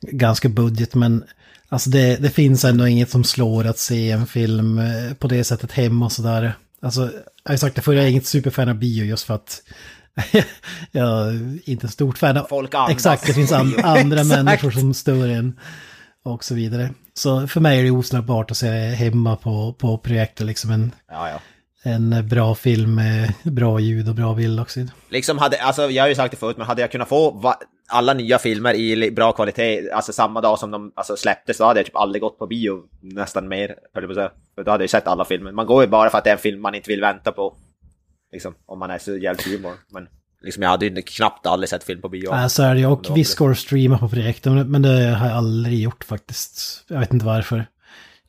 [0.02, 0.96] ganska budget.
[0.96, 1.24] Men
[1.70, 5.44] alltså det, det finns ändå inget som slår att se en film eh, på det
[5.44, 6.54] sättet hemma och sådär.
[6.82, 9.34] Alltså, jag har ju sagt det förr, jag är inget superfan av bio just för
[9.34, 9.62] att
[10.92, 12.44] jag är inte stort fan av...
[12.44, 15.60] Folk andas Exakt, det finns an, andra människor som stör en
[16.24, 16.90] och så vidare.
[17.14, 21.30] Så för mig är det oslagbart att se hemma på, på projektor, liksom en, Ja,
[21.30, 21.40] ja.
[21.84, 24.80] en bra film med bra ljud och bra bild också.
[25.10, 27.56] Liksom hade, alltså jag har ju sagt det förut, men hade jag kunnat få va,
[27.88, 31.80] alla nya filmer i bra kvalitet, alltså samma dag som de alltså, släpptes, så hade
[31.80, 34.32] jag typ aldrig gått på bio nästan mer, höll jag på att säga.
[34.56, 35.52] För då hade jag sett alla filmer.
[35.52, 37.56] Man går ju bara för att det är en film man inte vill vänta på.
[38.36, 39.74] Liksom, om man är så jävligt humor.
[39.92, 40.08] Men
[40.42, 42.30] liksom jag hade ju knappt aldrig sett film på bio.
[42.32, 45.38] Ja, så är det Och går det att streama på projektor, men- det har jag
[45.38, 46.84] aldrig gjort faktiskt.
[46.88, 47.66] Jag vet inte varför.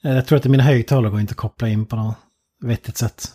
[0.00, 2.16] Jag tror att mina högtalare går inte att koppla in på något
[2.64, 3.28] vettigt sätt.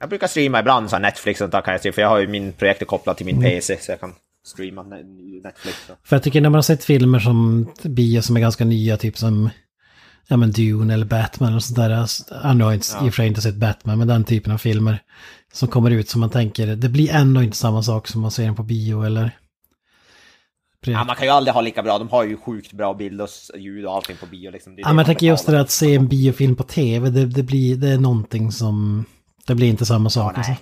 [0.00, 2.28] Jag brukar streama ibland, så Netflix och sånt kan jag streama, för jag har ju
[2.28, 3.50] min projektor kopplad till min Mm.
[3.50, 4.12] PC, så jag kan
[4.46, 5.76] streama ne- Netflix.
[5.86, 5.92] Så.
[6.04, 9.18] För jag tycker när man har sett filmer som bio som är ganska nya, typ
[9.18, 9.50] som
[10.30, 11.90] ja, men Dune eller Batman och sådär.
[11.90, 14.24] Alltså, ja, nu har jag inte, i och för sig inte sett Batman, men den
[14.24, 15.02] typen av filmer
[15.52, 18.44] som kommer ut som man tänker, det blir ändå inte samma sak som man ser
[18.44, 19.36] den på bio eller...
[20.86, 23.28] Ja, man kan ju aldrig ha lika bra, de har ju sjukt bra bild och
[23.56, 24.74] ljud och allting på bio liksom.
[24.78, 27.42] Ja, men jag tänker just det där att se en biofilm på tv, det, det,
[27.42, 29.04] blir, det är någonting som...
[29.46, 30.32] Det blir inte samma sak.
[30.34, 30.54] Ja, alltså.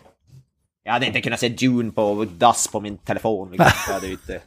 [0.85, 3.51] Jag hade inte kunnat se Dune på DAS på min telefon.
[3.51, 3.71] Liksom.
[3.87, 4.41] Jag hade inte...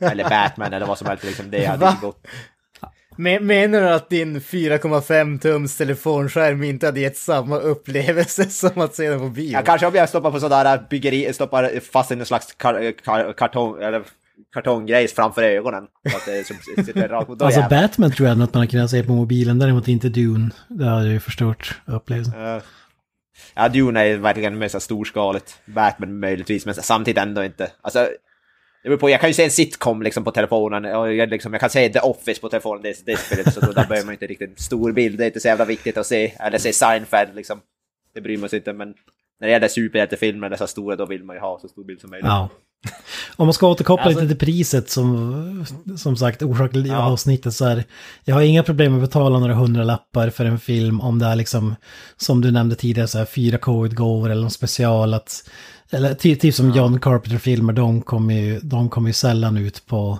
[0.00, 1.24] Eller Batman eller vad som helst.
[1.24, 1.50] Liksom.
[1.50, 1.96] Det hade Va?
[2.00, 2.26] gått.
[3.16, 8.94] Men, menar du att din 4,5 tums telefonskärm inte hade gett samma upplevelse som att
[8.94, 9.52] se den på bio?
[9.52, 13.32] Ja, kanske om jag stoppar på sådär byggeri, stoppar fast i någon slags kar, kar,
[13.32, 14.02] kartong, eller
[14.54, 15.86] kartonggrejs framför ögonen.
[16.10, 17.42] Så att det som sitter rakt mot.
[17.42, 17.82] Alltså jävlar.
[17.82, 20.50] Batman tror jag att man har kunnat se på mobilen, däremot inte Dune.
[20.68, 22.40] Det hade ju förstört upplevelsen.
[22.40, 22.60] Ja.
[23.54, 25.58] Ja, Dune är verkligen här storskaligt.
[25.66, 27.70] Batman möjligtvis, men samtidigt ändå inte.
[27.80, 28.08] Alltså,
[28.90, 31.60] beror på, jag kan ju se en sitcom liksom på telefonen, och jag, liksom, jag
[31.60, 34.14] kan se The Office på telefonen, det, det spelar inte så då, där behöver man
[34.14, 36.32] inte riktigt stor bild, det är inte så jävla viktigt att se.
[36.40, 37.60] Eller se Seinfeld liksom,
[38.14, 38.94] det bryr man sig inte, men
[39.40, 42.10] när det gäller superhjältefilmer, dessa stora, då vill man ju ha så stor bild som
[42.10, 42.26] möjligt.
[42.26, 42.48] Ja.
[43.36, 45.66] Om man ska återkoppla Alltså- lite till priset som,
[45.98, 47.12] som sagt orsakade liv Ja.
[47.12, 47.84] avsnittet så här.
[48.24, 51.26] Jag har inga problem med att betala några hundra lappar för en film om det
[51.26, 51.74] är liksom,
[52.16, 55.14] som du nämnde tidigare, så här 4K-utgåvor eller någon special.
[55.14, 55.50] Att,
[55.90, 60.18] eller ty, typ som John Carpenter-filmer, de kommer ju, de kommer ju sällan ut på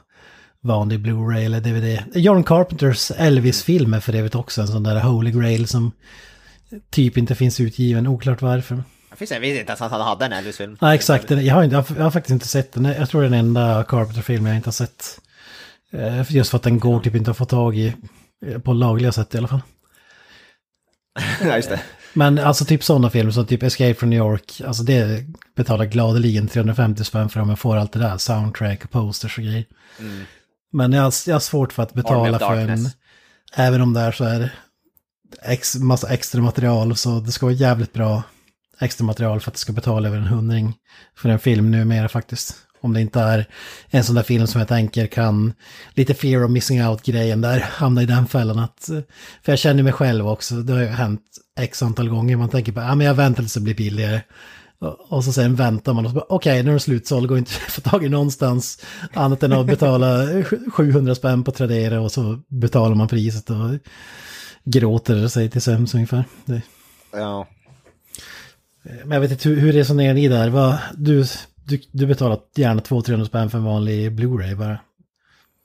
[0.62, 2.02] vanlig Blu-ray eller DVD.
[2.14, 5.92] John Carpenters Elvis-filmer för övrigt också, en sån där Holy Grail som
[6.90, 8.82] typ inte finns utgiven, oklart varför.
[9.10, 10.76] Jag visste inte ens att han hade en Elvis-film.
[10.80, 11.30] Ja, exakt.
[11.30, 12.84] Jag har, inte, jag har faktiskt inte sett den.
[12.84, 15.20] Jag tror det är den enda Carpenter-film jag inte har sett.
[15.92, 17.94] Eh, Just för att den går typ inte att få tag i
[18.46, 19.60] eh, på lagliga sätt i alla fall.
[21.42, 21.80] ja, just det.
[22.16, 25.24] Men alltså typ sådana filmer som typ Escape from New York, alltså det
[25.56, 29.44] betalar gladeligen 350 spänn för om jag får allt det där, soundtrack och posters och
[29.44, 29.64] grejer.
[30.72, 32.90] Men jag jag har svårt för att betala för en,
[33.56, 34.54] även om det är så här
[35.42, 38.22] ex, massa extra material, så det ska vara jävligt bra
[38.80, 40.74] extra material för att det ska betala över en hundring
[41.16, 42.65] för en film numera faktiskt.
[42.86, 43.46] Om det inte är
[43.90, 45.52] en sån där film som jag tänker kan,
[45.94, 48.90] lite fear of missing out-grejen där, hamna i den fällan att,
[49.42, 51.22] för jag känner mig själv också, det har ju hänt
[51.60, 54.20] x antal gånger, man tänker på, ja men jag väntar tills det blir billigare.
[55.08, 57.72] Och så sen väntar man och så okej nu är det slutsåld, går inte att
[57.72, 58.84] få tag i någonstans
[59.14, 60.26] annat än att betala
[60.72, 63.56] 700 spänn på Tradera och så betalar man priset och
[64.64, 66.24] gråter sig till sömns ungefär.
[66.44, 66.62] Det.
[67.12, 67.46] Ja.
[68.82, 70.48] Men jag vet inte, hur, hur resonerar ni där?
[70.48, 71.24] Vad, du,
[71.66, 74.78] du, du betalar gärna 200-300 spänn för en vanlig Blu-ray bara.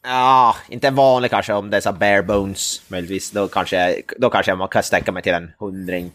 [0.03, 3.31] Ja, inte en vanlig kanske om det är så bare bones möjligtvis.
[3.31, 6.11] Då kanske, då kanske man kan sträcka mig till en hundring.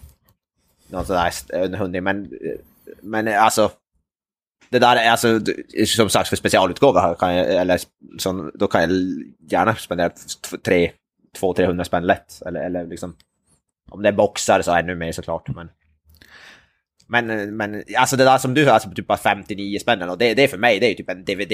[0.88, 1.32] Någon sån där,
[1.64, 2.04] en hundring.
[2.04, 2.30] Men,
[3.00, 3.70] men alltså.
[4.68, 5.40] Det där är alltså,
[5.86, 7.80] som sagt för specialutgåva här kan jag, eller
[8.18, 8.90] så, då kan jag
[9.50, 10.08] gärna spendera
[11.38, 12.42] 200-300 spänn lätt.
[12.46, 13.16] Eller, eller liksom,
[13.90, 15.48] om det är boxar så ännu mer såklart.
[15.54, 15.68] Men,
[17.06, 20.34] men, men alltså det där som du sa, alltså typ bara 59 spänn och det,
[20.34, 21.52] det är för mig, det är ju typ en DVD,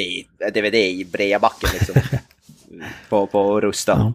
[0.55, 1.95] DVD i breabacken liksom.
[3.09, 4.13] på, på Rusta.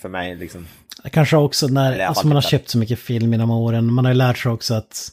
[0.00, 0.66] För mig liksom.
[1.10, 3.92] Kanske också när alltså man har köpt så mycket film genom åren.
[3.92, 5.12] Man har ju lärt sig också att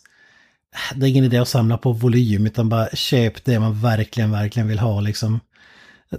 [0.96, 4.68] det är ingen idé att samla på volym utan bara köp det man verkligen, verkligen
[4.68, 5.40] vill ha liksom.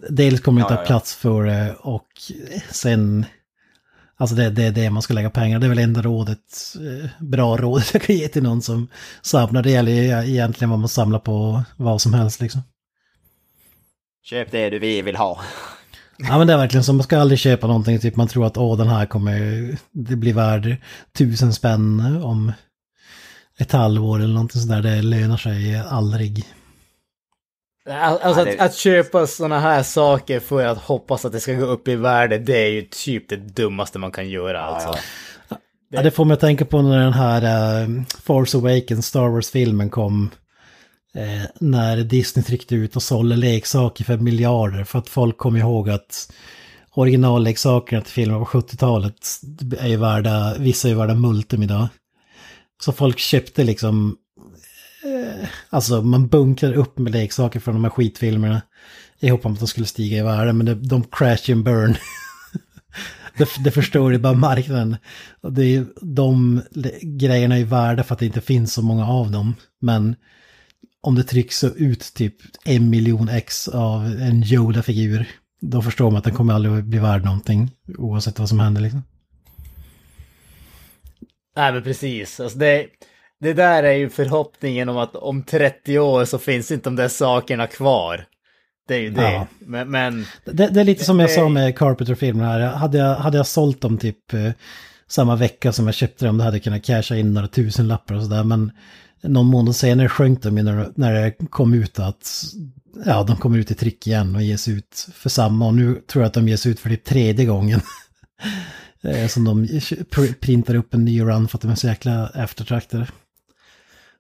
[0.09, 0.87] Dels kommer det inte Ja, ha ja, ja.
[0.87, 2.09] plats för det och
[2.71, 3.27] sen...
[4.21, 5.59] Alltså det, det är det man ska lägga pengar.
[5.59, 6.39] Det är väl enda rådet,
[6.75, 8.89] eh, bra rådet jag kan ge till någon som
[9.23, 9.63] samlar.
[9.63, 12.63] Det gäller ju egentligen vad man samlar på vad som helst liksom.
[14.23, 15.41] Köp det du vill ha.
[16.19, 18.57] Ja men det är verkligen så, man ska aldrig köpa någonting, typ man tror att
[18.57, 20.77] åh den här kommer, det blir värd
[21.19, 22.53] tusen spänn om
[23.59, 24.83] ett halvår eller någonting sådär.
[24.83, 26.47] Det lönar sig aldrig.
[27.89, 31.53] Alltså Ja, det- att, att köpa sådana här saker för att hoppas att det ska
[31.53, 34.95] gå upp i värde, det är ju typ det dummaste man kan göra alltså.
[35.93, 37.43] Ja, det får mig att tänka på när den här
[37.83, 37.89] eh,
[38.23, 40.31] Force Awakens, Star Wars-filmen kom.
[41.15, 44.85] Eh, när Disney tryckte ut och sålde leksaker för miljarder.
[44.85, 46.33] För att folk kom ihåg att
[46.95, 49.15] originalleksakerna till filmen på 70-talet
[49.79, 51.89] är ju värda, vissa är ju värda multum idag.
[52.83, 54.17] Så folk köpte liksom,
[55.05, 58.63] eh, alltså man bunkrar upp med leksaker från de här skitfilmerna.
[59.21, 61.97] I hopp om att de skulle stiga i värde, men det, de crash and burn.
[63.39, 64.97] det, det förstår ju bara marknaden.
[65.41, 66.63] Och det är, de
[67.03, 69.55] grejerna är ju värda för att det inte finns så många av dem.
[69.81, 70.17] Men
[71.01, 75.29] om det trycks ut typ en miljon ex av en Yoda-figur,
[75.61, 79.03] då förstår man att den kommer aldrig bli värd någonting, oavsett vad som händer liksom.
[81.57, 82.87] Nej men precis, alltså det,
[83.41, 87.09] det där är ju förhoppningen om att om 30 år så finns inte de där
[87.09, 88.25] sakerna kvar.
[88.89, 89.23] Det är ju det.
[89.33, 89.47] Ja.
[89.59, 92.61] Men, men Det, det är lite som jag det- sa med Carpenter-filmerna här.
[92.61, 94.51] Hade jag, hade jag sålt dem typ eh,
[95.09, 98.23] samma vecka som jag köpte dem, då hade jag kunnat casha in några tusenlappar och
[98.23, 98.45] sådär.
[98.45, 98.71] Men
[99.23, 102.29] någon månad senare sjönk de när, när det kom ut att
[103.07, 105.67] ja, de kommer ut i tryck igen och ges ut för samma.
[105.67, 107.81] Och nu tror jag att de ges ut för typ tredje gången.
[109.03, 112.31] Eh, som de pr- printar upp en ny run för att de är så jäkla
[112.35, 113.07] eftertraktade.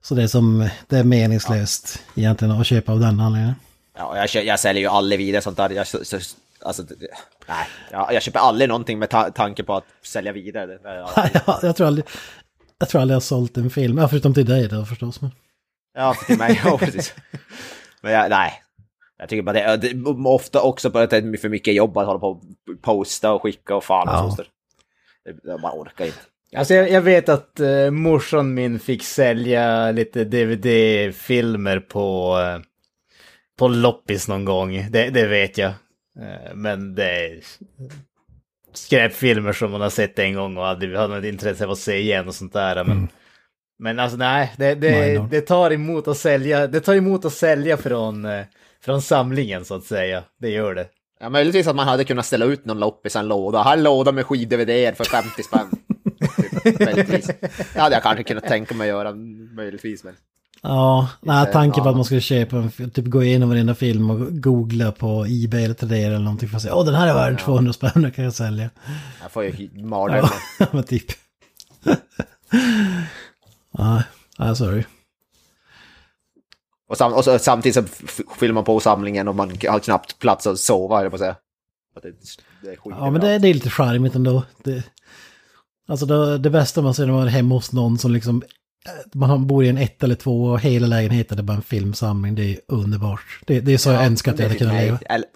[0.02, 3.54] Så det är som, det är meningslöst egentligen att köpa av den anledningen.
[3.96, 5.70] Ja, jag, jag säljer ju aldrig vidare sånt där.
[5.70, 6.18] Jag, så, så,
[6.62, 6.82] alltså,
[7.48, 10.78] nej, jag, jag köper aldrig någonting med ta tanke på att sälja vidare.
[11.46, 12.06] Ja, jag tror aldrig,
[12.78, 15.20] jag tror aldrig jag har sålt en film, ja, förutom till dig då förstås.
[15.20, 15.30] Men.
[15.94, 16.60] Ja, till mig.
[16.64, 17.14] Ja, precis.
[18.02, 18.62] Men jag, nej.
[19.18, 22.06] Jag tycker bara det, det ofta också bara att det är för mycket jobb att
[22.06, 22.42] hålla på och
[22.82, 24.30] posta och skicka och fan och Ja.
[24.30, 24.36] så.
[24.36, 24.42] så.
[25.24, 26.18] Det, jag bara orkar inte.
[26.56, 32.60] Alltså jag, jag vet att uh, morsan min fick sälja lite DVD-filmer på, eh,
[33.58, 34.86] på loppis någon gång.
[34.90, 35.72] Det, det vet jag.
[36.20, 37.40] Eh, men det är
[38.72, 41.98] skräpfilmer som man har sett en gång och aldrig hade något intresse av att se
[41.98, 42.84] igen och sånt där.
[42.84, 43.08] Men,
[43.78, 47.76] men alltså nej, det, det, det tar emot att sälja, det tar emot att sälja
[47.76, 48.44] från, eh,
[48.84, 50.22] från samlingen så att säga.
[50.40, 50.86] Det gör det.
[51.20, 53.62] Ja, möjligtvis att man hade kunnat ställa ut någon loppis, en låda.
[53.62, 55.70] Här låda med skid-DVD för 50 spänn.
[56.62, 57.26] Typ, möjligtvis.
[57.74, 59.14] Det hade jag kanske kunnat tänka mig att göra,
[59.54, 60.04] möjligtvis.
[60.04, 60.14] Men...
[60.62, 64.42] Ja, nej, tanken på att man skulle köpa en, typ gå igenom varenda film och
[64.42, 67.40] googla på Ebay eller Tradera eller någonting för att säga åh den här är värd
[67.40, 68.70] 200 spänn, den kan jag sälja.
[69.22, 70.32] Jag får ju mardrömmar.
[70.58, 71.06] Ja, men typ.
[73.78, 74.02] Nej,
[74.38, 74.84] nej, sorry.
[76.88, 77.82] Och, sam och så, samtidigt så
[78.38, 81.36] fyller man på samlingen och man har knappt plats att sova, jag på att säga.
[82.02, 82.10] Det,
[82.62, 84.42] det Ja, men det, det är lite charmigt ändå.
[84.64, 84.84] Det,
[85.90, 88.42] alltså det, det bästa man ser när man är hemma hos någon som liksom,
[88.86, 92.34] eh, man bor i en ett eller två och hela lägenheten är bara en filmsamling.
[92.34, 93.40] Det är underbart.
[93.46, 94.98] Det, det är så jag önskar att jag hade kunnat leva.
[95.06, 95.28] Eller,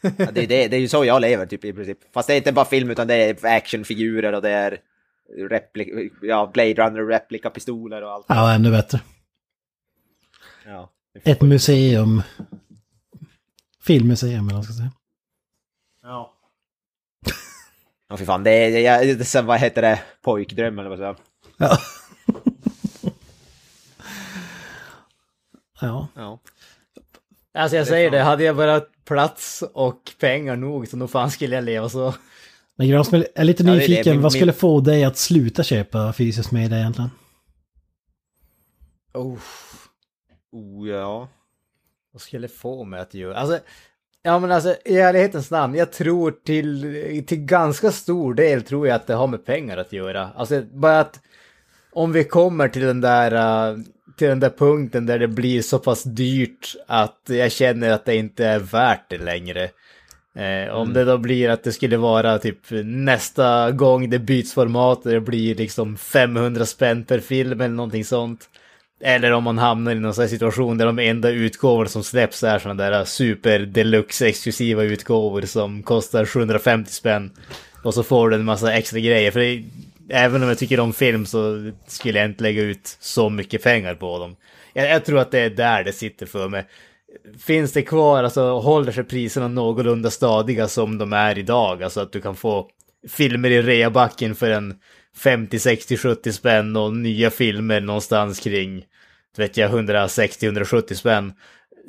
[0.00, 1.98] ja, det, det, det är ju så jag lever typ i princip.
[2.14, 4.80] Fast det är inte bara film utan det är actionfigurer och det är
[5.50, 8.26] repli- ja, Blade Runner replikapistoler och allt.
[8.28, 9.00] Ja, ännu bättre.
[10.66, 10.90] Ja.
[11.24, 12.22] Ett museum.
[13.82, 14.92] Filmmuseum eller vad man ska säga.
[16.02, 16.34] Ja.
[18.08, 18.44] Ja, fy fan.
[18.44, 21.16] Det är, det det är, vad heter det, pojkdröm eller vad säger
[21.56, 21.78] Ja.
[25.80, 26.08] ja.
[26.14, 26.38] Ja.
[27.54, 31.54] Alltså jag säger det, hade jag bara plats och pengar nog så nog fan skulle
[31.54, 32.14] jag leva så.
[32.76, 33.88] Men Granström, jag är lite Ja, det är det.
[33.88, 34.12] nyfiken.
[34.12, 37.10] Min- vad min- skulle få dig att sluta köpa fysiskt media egentligen?
[39.14, 39.38] Oh,
[40.52, 41.28] Oh, ja.
[42.12, 43.36] vad skulle få mig att göra?
[43.36, 43.58] Alltså,
[44.28, 48.94] ja men alltså i ärlighetens namn, jag tror till, till ganska stor del tror jag
[48.94, 50.28] att det har med pengar att göra.
[50.36, 51.20] Alltså bara att
[51.92, 53.32] om vi kommer till den där,
[53.72, 53.78] uh,
[54.16, 58.16] till den där punkten där det blir så pass dyrt att jag känner att det
[58.16, 59.68] inte är värt det längre.
[60.34, 65.06] Eh, om det då blir att det skulle vara typ nästa gång det byts format
[65.06, 68.48] och det blir liksom 500 spänn per film eller någonting sånt.
[69.00, 72.42] Eller om man hamnar i någon sån här situation där de enda utgåvor som släpps
[72.42, 77.30] är sådana där super deluxe exklusiva utgåvor som kostar 750 spänn.
[77.82, 79.30] Och så får du en massa extra grejer.
[79.30, 79.64] För det,
[80.08, 83.94] även om jag tycker om film så skulle jag inte lägga ut så mycket pengar
[83.94, 84.36] på dem.
[84.72, 86.64] Jag, jag tror att det är där det sitter för mig.
[87.38, 91.82] Finns det kvar, alltså håller sig priserna någorlunda stadiga som de är idag?
[91.82, 92.66] Alltså att du kan få
[93.08, 94.74] filmer i reabacken för en
[95.18, 98.84] 50, 60, 70 spänn och nya filmer någonstans kring,
[99.36, 101.32] vet jag, 160, 170 spänn.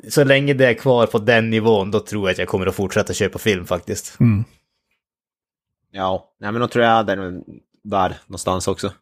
[0.08, 2.74] Så länge det är kvar på den nivån, då tror jag att jag kommer att
[2.74, 4.16] fortsätta köpa film faktiskt.
[5.90, 7.42] Ja, nej men då tror jag det är
[7.82, 8.92] där någonstans också.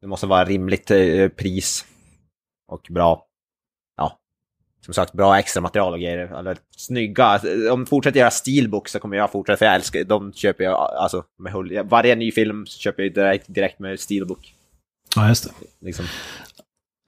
[0.00, 1.84] Det måste vara rimligt eh, pris.
[2.68, 3.25] Och bra,
[4.86, 6.38] som sagt, bra extra material och grejer.
[6.38, 7.40] Eller snygga.
[7.72, 10.74] Om de fortsätter göra steelbooks så kommer jag fortsätta, för jag älskar, de köper jag,
[10.74, 11.80] alltså, med hull.
[11.84, 14.54] Varje ny film så köper jag direkt, direkt med steelbook.
[15.16, 15.50] Ja, just det.
[15.86, 16.04] Liksom.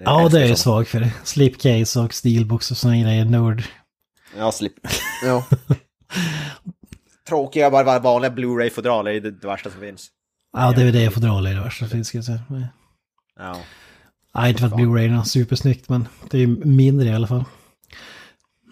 [0.03, 0.59] Ja, det är sånt.
[0.59, 1.13] svag för det.
[1.25, 3.25] Slipcase och steelbooks och såna grejer.
[3.25, 3.63] Nord.
[4.37, 4.73] Ja, slip.
[5.25, 5.45] ja.
[7.29, 10.09] Tråkiga, bara vanliga Blu-ray-fodral är det, det värsta som finns.
[10.53, 12.41] Ja, DVD-fodral är det värsta som finns, ska jag säga.
[13.39, 13.61] Ja.
[14.35, 17.45] Nej, inte för att Blu-ray är supersnyggt, men det är ju mindre i alla fall.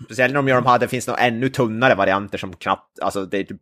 [0.05, 3.27] Speciellt när de gör de här, det finns nog ännu tunnare varianter som knappt, alltså
[3.27, 3.61] det är, typ-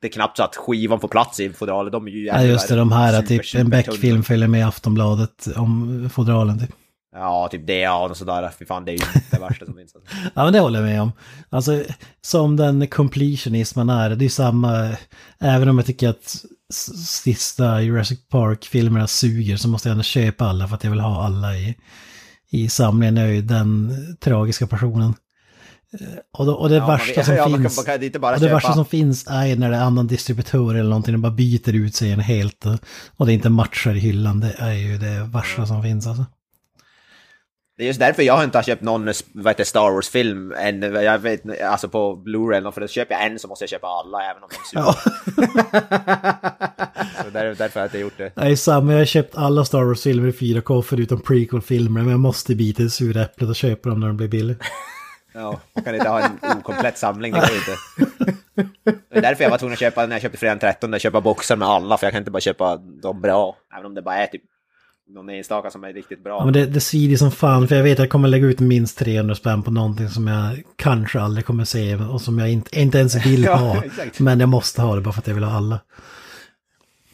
[0.00, 1.92] det är knappt så att skivan får plats i fodralet.
[1.92, 3.70] De är ju Ja, just det, de här, super, typ super en.
[3.70, 6.70] Beck-film följer med Aftonbladet om fodralen typ.
[7.12, 8.50] Ja, typ det och sådär.
[8.58, 9.94] Fy fan, det är ju det värsta som finns.
[9.94, 10.16] Alltså.
[10.34, 11.12] Ja, men det håller jag med om.
[11.50, 11.82] Alltså,
[12.20, 14.90] som den completionist man är, det är samma,
[15.38, 16.44] även om jag tycker att
[16.98, 21.24] sista Jurassic Park-filmerna suger så måste jag ändå köpa alla för att jag vill ha
[21.24, 21.76] alla i,
[22.50, 23.16] i samlingen.
[23.16, 25.14] Jag är ju den tragiska personen.
[26.00, 28.02] Eh, Och, då, och det Ja, man värsta som ja, man kan- finns, man kan
[28.02, 31.12] inte bara och det värsta som finns är när det är annan distributör eller någonting,
[31.14, 32.78] de bara byter ut sig en helt och,
[33.16, 34.40] och det inte matchar i hyllan.
[34.40, 36.24] Det är ju det värsta som finns alltså.
[37.76, 41.18] Det är just därför jag inte har köpt någon vad heter, Star Wars-film än, jag
[41.18, 44.48] vet, alltså på Blu-ray, för köper jag en så måste jag köpa alla, även om
[44.50, 44.84] de suger.
[44.84, 44.94] Ja.
[47.24, 48.32] Så där, därför har jag inte gjort det.
[48.36, 52.54] Är samma, jag har köpt alla Star Wars-filmer i 4K förutom prequel-filmer, men jag måste
[52.54, 54.56] bita i det sura äpplet och köpa dem när de blir billiga.
[55.32, 57.76] Ja, man kan inte ha en okomplett samling, det går inte.
[59.10, 61.56] Det är därför jag var tvungen att köpa, när jag köpte fredagen 13, köpa boxar
[61.56, 64.26] med alla, för jag kan inte bara köpa de bra, även om det bara är
[64.26, 64.42] typ
[65.08, 66.38] någon enstaka som är riktigt bra.
[66.38, 68.60] Ja, men det, det svider som fan, för jag vet att jag kommer lägga ut
[68.60, 72.80] minst 300 spänn på någonting som jag kanske aldrig kommer se och som jag inte,
[72.80, 73.84] inte ens vill Ja, ha.
[73.84, 74.20] exakt.
[74.20, 75.80] Men jag måste ha det bara för att jag vill ha alla.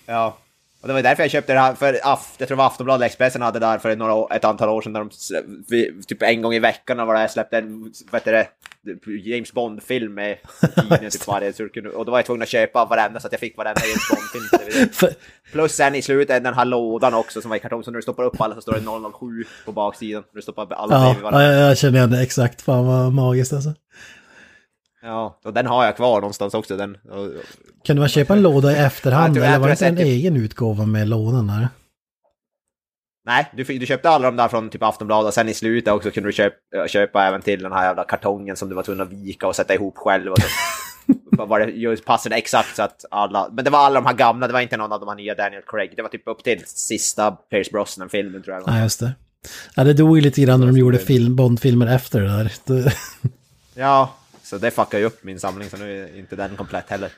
[0.07, 0.37] Ja.
[0.81, 3.07] Och det var därför jag köpte det här, för jag tror det var Aftonbladet eller
[3.07, 6.59] Expressen hade där för några, ett antal år sedan, när de typ en gång i
[6.59, 8.49] veckan vad det släppte en, vad heter det,
[9.31, 10.37] James Bond-film med
[10.75, 13.41] tidningen typ varje, kunde- och då var jag tvungen att köpa varenda så att jag
[13.41, 15.13] fick varenda James Bond-film.
[15.53, 18.03] Plus sen i slutet den här lådan också som var i kartong, så när du
[18.03, 20.23] stoppar upp alla så står det 007 på baksidan.
[20.33, 20.95] När du stoppar alla
[21.33, 22.63] ja, ja, jag känner igen det exakt.
[22.63, 23.75] Fan vad magiskt alltså.
[25.07, 26.77] Ja, och den har jag kvar någonstans också.
[26.77, 26.97] Den,
[27.85, 31.09] Kan man köpa en låda i efterhand eller var det inte en egen utgåva med
[31.09, 31.69] lådan där?
[33.27, 36.11] nej, du, du köpte alla de där från typ Aftonbladet och sen i slutet också
[36.11, 39.13] kunde du köpa, köpa även till den här jävla kartongen som du var tvungen att
[39.13, 40.33] vika och sätta ihop själv.
[40.33, 40.47] Och så.
[41.47, 44.47] var det just passade exakt så att alla, men det var alla de här gamla,
[44.47, 45.93] det var inte någon av de här nya Daniel Craig.
[45.97, 48.67] Det var typ upp till sista Pierce Brosnan-filmen tror jag.
[48.67, 49.13] Nej, just det.
[49.75, 52.93] Ja, det dog ju lite grann när de gjorde film, Bond-filmer efter det där.
[53.79, 54.15] Ja,
[54.47, 57.13] så det fuckar ju upp min samling så nu är inte den komplett heller.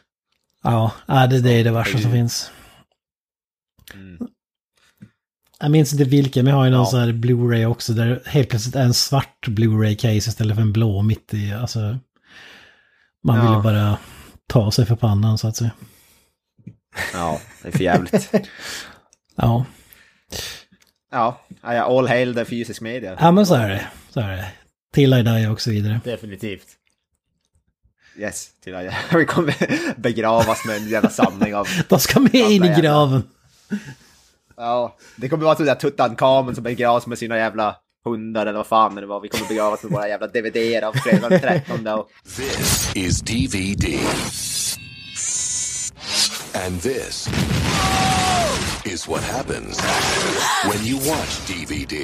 [0.63, 2.51] ja, det, det är det värsta som finns.
[3.95, 4.19] Mm.
[5.61, 6.87] Jag minns inte vilken, men jag har ju någon Ja.
[6.87, 11.03] sån här Blu-ray också där helt plötsligt är en svart Blu-ray-case istället för en blå
[11.03, 11.53] mitt i.
[11.53, 11.99] Alltså,
[13.25, 13.57] man vill Ja.
[13.57, 13.99] ju bara
[14.47, 15.71] ta sig för pannan så att säga.
[17.13, 18.31] Ja, det är för jävligt.
[19.41, 19.65] Ja,
[21.11, 23.17] ja, ja, all hail the fysisk media.
[23.21, 23.87] ja men så är det.
[24.11, 24.53] Så är det.
[24.95, 26.01] Till I die och så vidare.
[26.05, 26.67] Definitivt.
[28.19, 29.55] Yes, till att vi kommer
[30.01, 31.69] begravas med en jävla samling av...
[31.89, 33.23] De ska med in i graven.
[34.57, 38.95] Ja, det kommer vara sådär Tutankhamun som begravs med sina jävla hundar eller vad fan
[38.95, 39.21] det var.
[39.21, 42.11] Vi kommer begravas med våra jävla DVD av fredag den 13 och...
[42.37, 43.99] This is DVD.
[46.67, 47.29] And this
[48.85, 49.81] is what happens
[50.65, 51.95] when you watch DVD.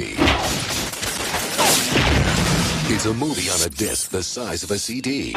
[2.87, 5.33] It's a movie on a disc the size of a CD.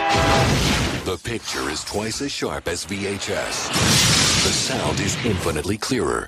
[1.05, 3.69] The picture is twice as sharp as VHS.
[4.43, 6.25] The sound is infinitely clearer.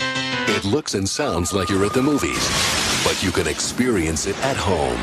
[0.47, 2.47] It looks and sounds like you're at the movies,
[3.03, 4.97] but you can experience it at home.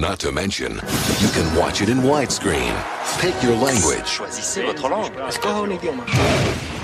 [0.00, 2.72] Not to mention, you can watch it in widescreen.
[3.20, 4.06] Pick your language.
[4.06, 5.12] Choisissez votre langue.
[5.28, 6.04] Est-ce que vous avez idioma?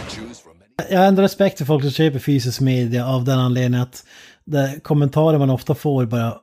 [0.09, 3.39] Choose from many Jag har ändå respekt för folk som köper fysisk media av den
[3.39, 4.05] anledningen att
[4.45, 6.35] det kommentarer man ofta får bara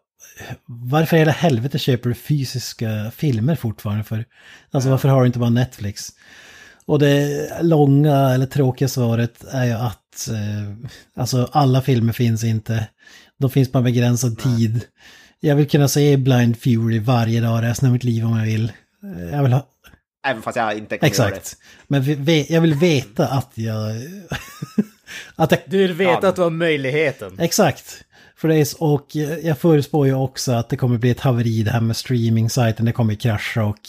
[0.66, 4.26] varför i hela helvete köper du fysiska filmer fortfarande för?
[4.72, 6.10] Alltså varför har du inte bara Netflix?
[6.86, 10.88] Och det långa eller tråkiga svaret är ju att eh,
[11.22, 12.88] alltså alla filmer finns inte.
[13.40, 14.82] De finns på en begränsad tid.
[15.40, 18.72] Jag vill kunna se Blind Fury varje dag resten av mitt liv om jag vill.
[19.32, 19.68] Jag vill ha,
[20.28, 21.36] Även fast jag inte kommer göra det.
[21.36, 21.58] exakt.
[21.88, 23.92] Men ve- jag vill veta att jag...
[25.36, 26.30] att jag Du vill veta Ja.
[26.30, 27.40] att du har möjligheten.
[27.40, 28.04] Exakt.
[28.44, 31.96] För och jag förutspår ju också att det kommer bli ett haveri det här med
[31.96, 32.86] streaming-sajten.
[32.86, 33.80] Det kommer krascha och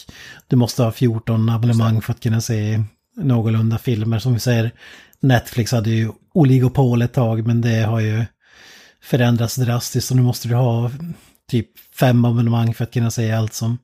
[0.49, 2.83] du måste ha 14 abonnemang för att kunna se
[3.17, 4.19] någorlunda filmer.
[4.19, 4.71] Som vi säger,
[5.21, 8.25] Netflix hade ju oligopol ett tag men det har ju
[9.03, 10.91] förändras drastiskt och nu måste du ha
[11.51, 11.69] typ
[12.01, 13.79] fem abonnemang för att kunna se allt som,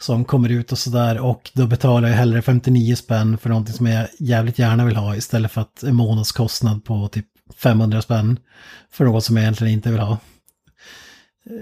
[0.00, 1.18] som kommer ut och sådär.
[1.18, 5.16] Och då betalar jag hellre 59 spänn för någonting som jag jävligt gärna vill ha
[5.16, 7.26] istället för att en månadskostnad på typ
[7.56, 8.38] 500 spänn
[8.90, 10.18] för något som jag egentligen inte vill ha.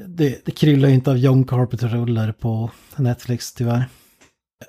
[0.09, 3.85] Det, det kryllar ju inte av John Carpenter-rullar på Netflix tyvärr.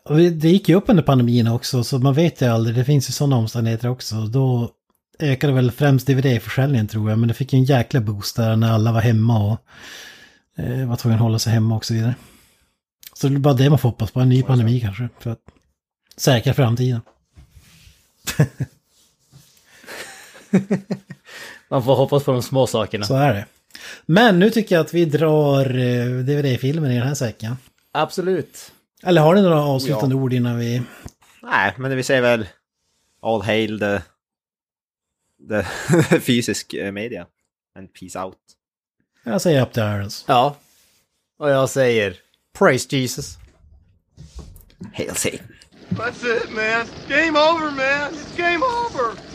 [0.06, 2.76] Och det gick ju upp under pandemin också, så man vet ju aldrig.
[2.76, 4.16] Det finns ju sådana omständigheter också.
[4.16, 4.70] Då
[5.20, 8.72] ökade väl främst DVD-försäljningen tror jag, men det fick ju en jäkla boost där när
[8.72, 9.60] alla var hemma och
[10.64, 12.16] eh, var tvungna att hålla sig hemma och så vidare.
[13.14, 15.40] Så det är bara det man får hoppas på, en ny pandemi kanske, för att
[16.18, 17.02] säkra framtiden.
[21.70, 23.06] Man får hoppas på de små sakerna.
[23.06, 23.46] Så är det.
[24.06, 27.58] Men nu tycker jag att vi drar eh, DVD-filmen i den här säcken.
[27.92, 28.72] Absolut.
[29.04, 30.82] Eller har ni några avslutande ord innan vi...
[31.44, 32.48] Nej, men vi säger väl
[33.22, 34.02] All hail the,
[35.50, 37.26] the fysisk eh, media.
[37.78, 38.38] And peace out.
[39.24, 40.26] Jag säger Up the Irons.
[40.28, 40.56] Ja.
[41.40, 42.16] Och jag säger
[42.58, 43.38] Praise Jesus.
[44.94, 45.48] Hail Satan.
[45.90, 46.88] That's it, man.
[47.10, 48.14] Game over, man.
[48.14, 49.35] It's game over.